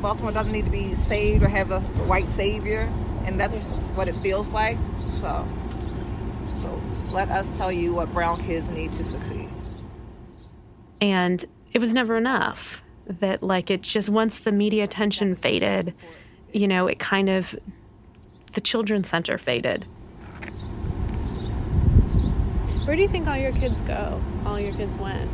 Baltimore 0.01 0.31
doesn't 0.31 0.51
need 0.51 0.65
to 0.65 0.71
be 0.71 0.95
saved 0.95 1.43
or 1.43 1.47
have 1.47 1.71
a 1.71 1.79
white 2.07 2.29
savior 2.29 2.91
and 3.25 3.39
that's 3.39 3.67
what 3.95 4.07
it 4.07 4.15
feels 4.15 4.47
like. 4.49 4.77
So 5.01 5.47
so 6.61 6.81
let 7.11 7.29
us 7.29 7.49
tell 7.57 7.71
you 7.71 7.93
what 7.93 8.11
brown 8.13 8.41
kids 8.41 8.69
need 8.69 8.93
to 8.93 9.03
succeed. 9.03 9.49
And 11.01 11.43
it 11.71 11.79
was 11.79 11.93
never 11.93 12.17
enough. 12.17 12.83
That 13.07 13.43
like 13.43 13.71
it 13.71 13.81
just 13.81 14.09
once 14.09 14.39
the 14.39 14.51
media 14.51 14.83
attention 14.83 15.35
faded, 15.35 15.93
you 16.53 16.67
know, 16.67 16.87
it 16.87 16.99
kind 16.99 17.29
of 17.29 17.55
the 18.53 18.61
children's 18.61 19.09
center 19.09 19.37
faded. 19.37 19.85
Where 22.85 22.95
do 22.95 23.01
you 23.01 23.07
think 23.07 23.27
all 23.27 23.37
your 23.37 23.51
kids 23.53 23.79
go? 23.81 24.21
All 24.45 24.59
your 24.59 24.73
kids 24.73 24.97
went? 24.97 25.29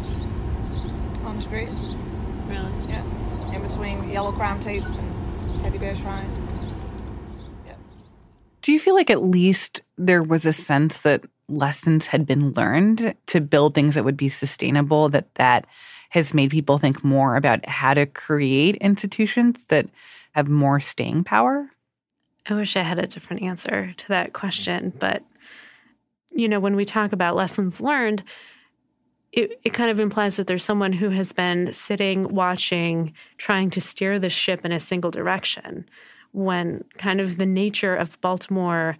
On 1.23 1.35
the 1.35 1.41
street. 1.41 1.69
Really? 2.47 2.71
Yeah. 2.87 3.03
In 3.53 3.67
between 3.67 4.09
yellow 4.09 4.31
crime 4.31 4.59
tape 4.59 4.83
and 4.83 5.59
teddy 5.59 5.77
bear 5.77 5.95
shrines. 5.95 6.39
Yeah. 7.65 7.75
Do 8.61 8.71
you 8.71 8.79
feel 8.79 8.95
like 8.95 9.09
at 9.09 9.23
least 9.23 9.81
there 9.97 10.23
was 10.23 10.45
a 10.45 10.53
sense 10.53 11.01
that 11.01 11.23
lessons 11.49 12.07
had 12.07 12.25
been 12.25 12.51
learned 12.51 13.15
to 13.27 13.41
build 13.41 13.73
things 13.73 13.95
that 13.95 14.03
would 14.03 14.17
be 14.17 14.29
sustainable, 14.29 15.09
that 15.09 15.33
that 15.35 15.65
has 16.09 16.33
made 16.33 16.51
people 16.51 16.77
think 16.77 17.03
more 17.03 17.35
about 17.35 17.67
how 17.67 17.93
to 17.93 18.05
create 18.05 18.75
institutions 18.77 19.65
that 19.65 19.87
have 20.31 20.47
more 20.47 20.79
staying 20.79 21.23
power? 21.23 21.69
I 22.49 22.53
wish 22.53 22.77
I 22.77 22.81
had 22.81 22.99
a 22.99 23.07
different 23.07 23.43
answer 23.43 23.93
to 23.95 24.07
that 24.09 24.33
question. 24.33 24.93
But, 24.97 25.23
you 26.31 26.47
know, 26.47 26.59
when 26.59 26.75
we 26.75 26.85
talk 26.85 27.11
about 27.11 27.35
lessons 27.35 27.81
learned, 27.81 28.23
it, 29.33 29.59
it 29.63 29.73
kind 29.73 29.91
of 29.91 29.99
implies 29.99 30.37
that 30.37 30.47
there's 30.47 30.63
someone 30.63 30.93
who 30.93 31.09
has 31.09 31.33
been 31.33 31.73
sitting, 31.73 32.33
watching, 32.33 33.13
trying 33.37 33.69
to 33.71 33.81
steer 33.81 34.17
the 34.19 34.29
ship 34.29 34.63
in 34.63 34.71
a 34.71 34.79
single 34.79 35.11
direction. 35.11 35.85
When 36.31 36.85
kind 36.97 37.19
of 37.19 37.37
the 37.37 37.45
nature 37.45 37.95
of 37.95 38.19
Baltimore 38.21 38.97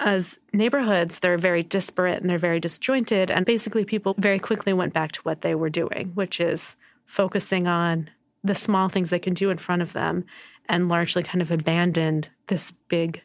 as 0.00 0.40
neighborhoods, 0.52 1.18
they're 1.18 1.38
very 1.38 1.62
disparate 1.62 2.20
and 2.20 2.28
they're 2.28 2.38
very 2.38 2.58
disjointed. 2.58 3.30
And 3.30 3.44
basically, 3.44 3.84
people 3.84 4.14
very 4.18 4.38
quickly 4.38 4.72
went 4.72 4.94
back 4.94 5.12
to 5.12 5.20
what 5.22 5.42
they 5.42 5.54
were 5.54 5.70
doing, 5.70 6.12
which 6.14 6.40
is 6.40 6.74
focusing 7.06 7.66
on 7.66 8.10
the 8.42 8.54
small 8.54 8.88
things 8.88 9.10
they 9.10 9.18
can 9.18 9.34
do 9.34 9.50
in 9.50 9.58
front 9.58 9.82
of 9.82 9.92
them 9.92 10.24
and 10.68 10.88
largely 10.88 11.22
kind 11.22 11.42
of 11.42 11.50
abandoned 11.50 12.30
this 12.46 12.72
big 12.88 13.22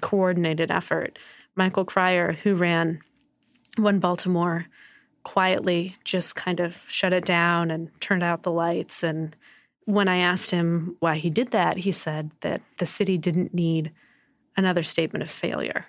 coordinated 0.00 0.70
effort. 0.70 1.18
Michael 1.54 1.84
Cryor, 1.84 2.36
who 2.36 2.54
ran 2.54 3.00
One 3.76 3.98
Baltimore, 3.98 4.66
quietly 5.22 5.96
just 6.04 6.34
kind 6.34 6.60
of 6.60 6.82
shut 6.88 7.12
it 7.12 7.24
down 7.24 7.70
and 7.70 7.90
turned 8.00 8.22
out 8.22 8.42
the 8.42 8.52
lights. 8.52 9.02
And 9.02 9.36
when 9.84 10.08
I 10.08 10.18
asked 10.18 10.50
him 10.50 10.96
why 11.00 11.16
he 11.16 11.28
did 11.28 11.50
that, 11.50 11.78
he 11.78 11.92
said 11.92 12.30
that 12.40 12.62
the 12.78 12.86
city 12.86 13.18
didn't 13.18 13.52
need 13.52 13.92
another 14.56 14.82
statement 14.82 15.22
of 15.22 15.30
failure. 15.30 15.86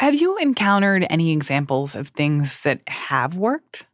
Have 0.00 0.14
you 0.14 0.36
encountered 0.38 1.06
any 1.10 1.32
examples 1.32 1.94
of 1.94 2.08
things 2.08 2.62
that 2.62 2.80
have 2.88 3.36
worked? 3.36 3.86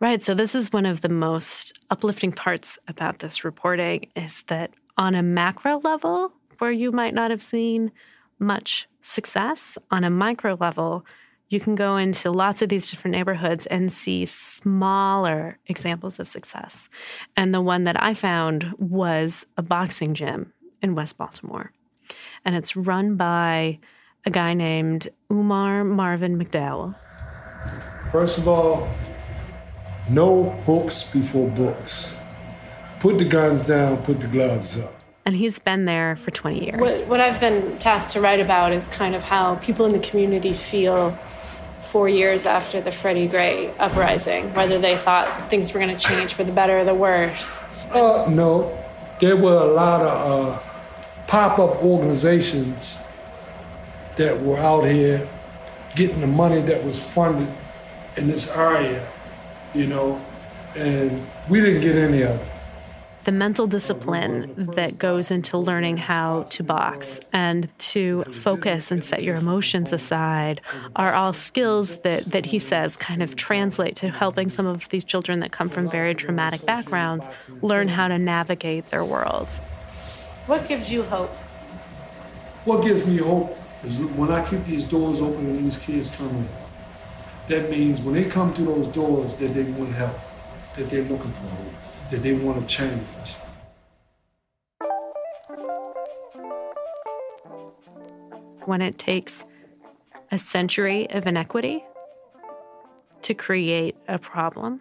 Right. 0.00 0.22
So 0.22 0.34
this 0.34 0.54
is 0.54 0.72
one 0.72 0.86
of 0.86 1.02
the 1.02 1.08
most 1.08 1.78
uplifting 1.90 2.32
parts 2.32 2.78
about 2.88 3.20
this 3.20 3.44
reporting 3.44 4.06
is 4.16 4.42
that 4.44 4.72
on 4.96 5.14
a 5.14 5.22
macro 5.22 5.78
level, 5.78 6.32
where 6.58 6.72
you 6.72 6.90
might 6.90 7.14
not 7.14 7.30
have 7.30 7.42
seen 7.42 7.92
much 8.38 8.88
success, 9.00 9.78
on 9.90 10.04
a 10.04 10.10
micro 10.10 10.56
level, 10.58 11.04
you 11.48 11.60
can 11.60 11.74
go 11.74 11.96
into 11.96 12.30
lots 12.30 12.62
of 12.62 12.68
these 12.70 12.90
different 12.90 13.14
neighborhoods 13.14 13.66
and 13.66 13.92
see 13.92 14.24
smaller 14.26 15.58
examples 15.66 16.18
of 16.18 16.26
success. 16.26 16.88
And 17.36 17.54
the 17.54 17.60
one 17.60 17.84
that 17.84 18.02
I 18.02 18.14
found 18.14 18.72
was 18.78 19.44
a 19.56 19.62
boxing 19.62 20.14
gym 20.14 20.52
in 20.82 20.94
West 20.94 21.18
Baltimore. 21.18 21.72
And 22.44 22.56
it's 22.56 22.74
run 22.74 23.16
by 23.16 23.78
a 24.24 24.30
guy 24.30 24.54
named 24.54 25.08
Umar 25.30 25.84
Marvin 25.84 26.38
McDowell. 26.38 26.94
First 28.10 28.38
of 28.38 28.46
all, 28.46 28.88
no 30.08 30.50
hooks 30.64 31.10
before 31.12 31.48
books. 31.48 32.18
Put 33.00 33.18
the 33.18 33.24
guns 33.24 33.66
down, 33.66 33.98
put 34.02 34.20
the 34.20 34.28
gloves 34.28 34.78
up. 34.78 34.94
And 35.24 35.34
he's 35.34 35.58
been 35.58 35.84
there 35.84 36.16
for 36.16 36.30
20 36.30 36.64
years. 36.64 36.80
What, 36.80 37.08
what 37.08 37.20
I've 37.20 37.40
been 37.40 37.78
tasked 37.78 38.12
to 38.12 38.20
write 38.20 38.40
about 38.40 38.72
is 38.72 38.88
kind 38.88 39.14
of 39.14 39.22
how 39.22 39.56
people 39.56 39.86
in 39.86 39.92
the 39.92 40.00
community 40.00 40.52
feel 40.52 41.16
four 41.80 42.08
years 42.08 42.46
after 42.46 42.80
the 42.80 42.92
Freddie 42.92 43.26
Gray 43.26 43.72
uprising, 43.78 44.52
whether 44.54 44.78
they 44.78 44.96
thought 44.96 45.50
things 45.50 45.72
were 45.72 45.80
going 45.80 45.96
to 45.96 46.06
change 46.08 46.34
for 46.34 46.44
the 46.44 46.52
better 46.52 46.80
or 46.80 46.84
the 46.84 46.94
worse. 46.94 47.60
Uh, 47.92 48.26
no. 48.30 48.78
There 49.20 49.36
were 49.36 49.56
a 49.56 49.72
lot 49.72 50.00
of 50.00 50.48
uh, 50.48 50.58
pop 51.26 51.58
up 51.58 51.82
organizations 51.82 53.01
that 54.16 54.40
were 54.40 54.58
out 54.58 54.84
here 54.84 55.28
getting 55.94 56.20
the 56.20 56.26
money 56.26 56.60
that 56.62 56.84
was 56.84 57.00
funded 57.00 57.52
in 58.16 58.26
this 58.26 58.54
area, 58.56 59.06
you 59.74 59.86
know, 59.86 60.20
and 60.76 61.26
we 61.48 61.60
didn't 61.60 61.82
get 61.82 61.96
any 61.96 62.22
of 62.22 62.30
it. 62.30 62.48
The 63.24 63.32
mental 63.32 63.68
discipline 63.68 64.52
that 64.74 64.98
goes 64.98 65.30
into 65.30 65.56
learning 65.56 65.96
how 65.96 66.42
to 66.50 66.64
box 66.64 67.20
and 67.32 67.68
to 67.78 68.24
focus 68.24 68.90
and 68.90 69.04
set 69.04 69.22
your 69.22 69.36
emotions 69.36 69.92
aside 69.92 70.60
are 70.96 71.14
all 71.14 71.32
skills 71.32 72.00
that, 72.00 72.24
that 72.24 72.46
he 72.46 72.58
says 72.58 72.96
kind 72.96 73.22
of 73.22 73.36
translate 73.36 73.94
to 73.96 74.10
helping 74.10 74.48
some 74.48 74.66
of 74.66 74.88
these 74.88 75.04
children 75.04 75.38
that 75.38 75.52
come 75.52 75.68
from 75.68 75.88
very 75.88 76.16
traumatic 76.16 76.66
backgrounds 76.66 77.28
learn 77.60 77.86
how 77.86 78.08
to 78.08 78.18
navigate 78.18 78.90
their 78.90 79.04
worlds. 79.04 79.58
What 80.46 80.66
gives 80.66 80.90
you 80.90 81.04
hope? 81.04 81.30
What 82.64 82.84
gives 82.84 83.06
me 83.06 83.18
hope 83.18 83.56
is 83.84 83.98
when 83.98 84.30
I 84.30 84.48
keep 84.48 84.64
these 84.64 84.84
doors 84.84 85.20
open 85.20 85.46
and 85.46 85.64
these 85.64 85.78
kids 85.78 86.08
come 86.10 86.28
in. 86.28 86.48
That 87.48 87.70
means 87.70 88.00
when 88.02 88.14
they 88.14 88.24
come 88.24 88.54
through 88.54 88.66
those 88.66 88.86
doors 88.88 89.34
that 89.36 89.48
they 89.48 89.64
want 89.64 89.92
help, 89.92 90.16
that 90.76 90.88
they're 90.88 91.02
looking 91.02 91.32
for 91.32 91.46
hope, 91.46 91.72
that 92.10 92.22
they 92.22 92.34
want 92.34 92.60
to 92.60 92.66
change. 92.66 93.02
When 98.64 98.80
it 98.80 98.96
takes 98.98 99.44
a 100.30 100.38
century 100.38 101.10
of 101.10 101.26
inequity 101.26 101.84
to 103.22 103.34
create 103.34 103.96
a 104.06 104.18
problem, 104.18 104.80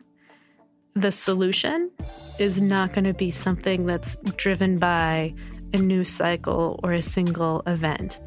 the 0.94 1.12
solution 1.12 1.90
is 2.38 2.62
not 2.62 2.94
going 2.94 3.06
to 3.06 3.14
be 3.14 3.32
something 3.32 3.86
that's 3.86 4.16
driven 4.38 4.78
by 4.78 5.34
a 5.74 5.78
news 5.78 6.10
cycle 6.10 6.80
or 6.84 6.92
a 6.94 7.02
single 7.02 7.64
event. 7.66 8.20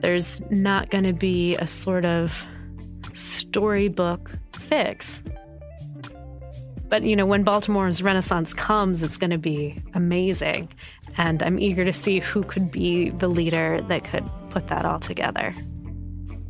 There's 0.00 0.40
not 0.50 0.90
going 0.90 1.04
to 1.04 1.12
be 1.12 1.56
a 1.56 1.66
sort 1.66 2.04
of 2.04 2.46
storybook 3.12 4.30
fix. 4.56 5.22
But, 6.88 7.02
you 7.02 7.16
know, 7.16 7.26
when 7.26 7.42
Baltimore's 7.42 8.02
Renaissance 8.02 8.54
comes, 8.54 9.02
it's 9.02 9.18
going 9.18 9.30
to 9.30 9.38
be 9.38 9.80
amazing. 9.94 10.70
And 11.16 11.42
I'm 11.42 11.58
eager 11.58 11.84
to 11.84 11.92
see 11.92 12.20
who 12.20 12.42
could 12.42 12.70
be 12.70 13.10
the 13.10 13.28
leader 13.28 13.80
that 13.88 14.04
could 14.04 14.24
put 14.50 14.68
that 14.68 14.84
all 14.84 15.00
together. 15.00 15.52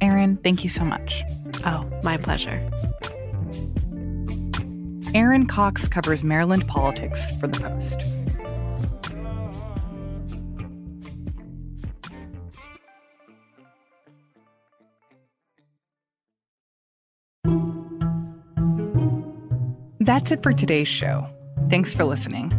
Erin, 0.00 0.36
thank 0.36 0.62
you 0.62 0.70
so 0.70 0.84
much. 0.84 1.22
Oh, 1.66 1.82
my 2.04 2.18
pleasure. 2.18 2.62
Erin 5.14 5.46
Cox 5.46 5.88
covers 5.88 6.22
Maryland 6.22 6.68
politics 6.68 7.32
for 7.40 7.48
The 7.48 7.58
Post. 7.58 8.02
That's 20.08 20.30
it 20.30 20.42
for 20.42 20.54
today's 20.54 20.88
show. 20.88 21.26
Thanks 21.68 21.92
for 21.92 22.02
listening. 22.02 22.50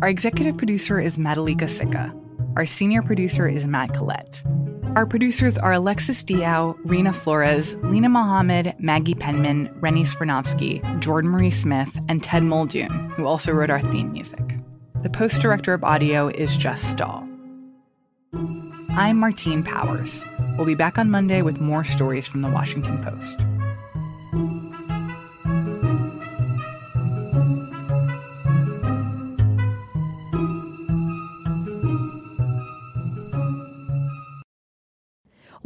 Our 0.00 0.08
executive 0.08 0.56
producer 0.56 0.98
is 0.98 1.18
Madhulika 1.18 1.68
Sikka. 1.68 2.10
Our 2.56 2.64
senior 2.64 3.02
producer 3.02 3.46
is 3.46 3.66
Matt 3.66 3.92
Collette. 3.92 4.42
Our 4.96 5.04
producers 5.04 5.58
are 5.58 5.74
Alexis 5.74 6.24
Diao, 6.24 6.74
Reena 6.86 7.14
Flores, 7.14 7.74
Linah 7.82 8.10
Mohammad, 8.10 8.74
Maggie 8.78 9.14
Penman, 9.14 9.68
Rennie 9.78 10.04
Svirnovskiy, 10.04 11.00
Jordan 11.00 11.28
Marie 11.28 11.50
Smith, 11.50 12.00
and 12.08 12.22
Ted 12.22 12.44
Muldoon, 12.44 13.10
who 13.10 13.26
also 13.26 13.52
wrote 13.52 13.68
our 13.68 13.82
theme 13.82 14.10
music. 14.10 14.56
The 15.02 15.10
post 15.10 15.42
director 15.42 15.74
of 15.74 15.84
audio 15.84 16.28
is 16.28 16.56
Jess 16.56 16.80
Stahl. 16.80 17.28
I'm 18.88 19.18
Martine 19.18 19.62
Powers. 19.62 20.24
We'll 20.56 20.64
be 20.64 20.74
back 20.74 20.96
on 20.96 21.10
Monday 21.10 21.42
with 21.42 21.60
more 21.60 21.84
stories 21.84 22.26
from 22.26 22.40
the 22.40 22.48
Washington 22.48 23.04
Post. 23.04 23.38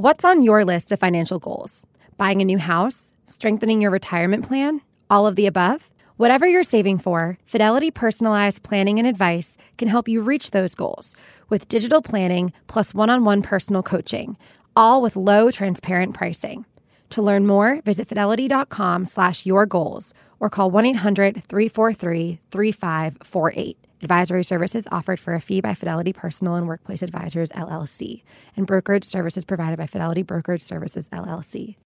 What's 0.01 0.25
on 0.25 0.43
your 0.43 0.65
list 0.65 0.93
of 0.93 0.99
financial 0.99 1.39
goals? 1.39 1.85
Buying 2.17 2.41
a 2.41 2.47
new 2.47 2.57
house? 2.57 3.13
Strengthening 3.27 3.83
your 3.83 3.91
retirement 3.91 4.49
plan? 4.49 4.81
All 5.11 5.27
of 5.27 5.37
the 5.37 5.47
above? 5.47 5.91
Whatever 6.17 6.47
you're 6.47 6.63
saving 6.63 7.01
for, 7.01 7.37
Fidelity 7.45 7.91
Personalized 7.91 8.63
Planning 8.63 8.99
and 8.99 9.07
Advice 9.07 9.59
can 9.77 9.89
help 9.89 10.09
you 10.09 10.23
reach 10.23 10.53
those 10.53 10.75
goals 10.75 11.15
with 11.51 11.69
digital 11.69 12.01
planning 12.01 12.51
plus 12.67 12.95
one 12.95 13.11
on 13.11 13.27
one 13.27 13.43
personal 13.43 13.83
coaching, 13.83 14.39
all 14.75 15.03
with 15.03 15.17
low, 15.17 15.51
transparent 15.51 16.15
pricing. 16.15 16.65
To 17.11 17.21
learn 17.21 17.47
more, 17.47 17.83
visit 17.83 18.09
fidelity.com 18.09 19.05
slash 19.05 19.45
your 19.45 19.67
goals 19.67 20.15
or 20.41 20.49
call 20.49 20.71
1 20.71 20.87
800 20.87 21.45
343 21.45 22.39
3548. 22.51 23.80
Advisory 24.03 24.43
services 24.43 24.89
offered 24.91 25.21
for 25.21 25.35
a 25.35 25.41
fee 25.41 25.61
by 25.61 25.75
Fidelity 25.75 26.15
Personal 26.15 26.55
and 26.55 26.67
Workplace 26.67 27.03
Advisors, 27.03 27.51
LLC, 27.53 28.23
and 28.57 28.67
brokerage 28.67 29.05
services 29.05 29.45
provided 29.45 29.77
by 29.77 29.87
Fidelity 29.87 30.23
Brokerage 30.23 30.63
Services, 30.63 31.11
LLC. 31.11 31.77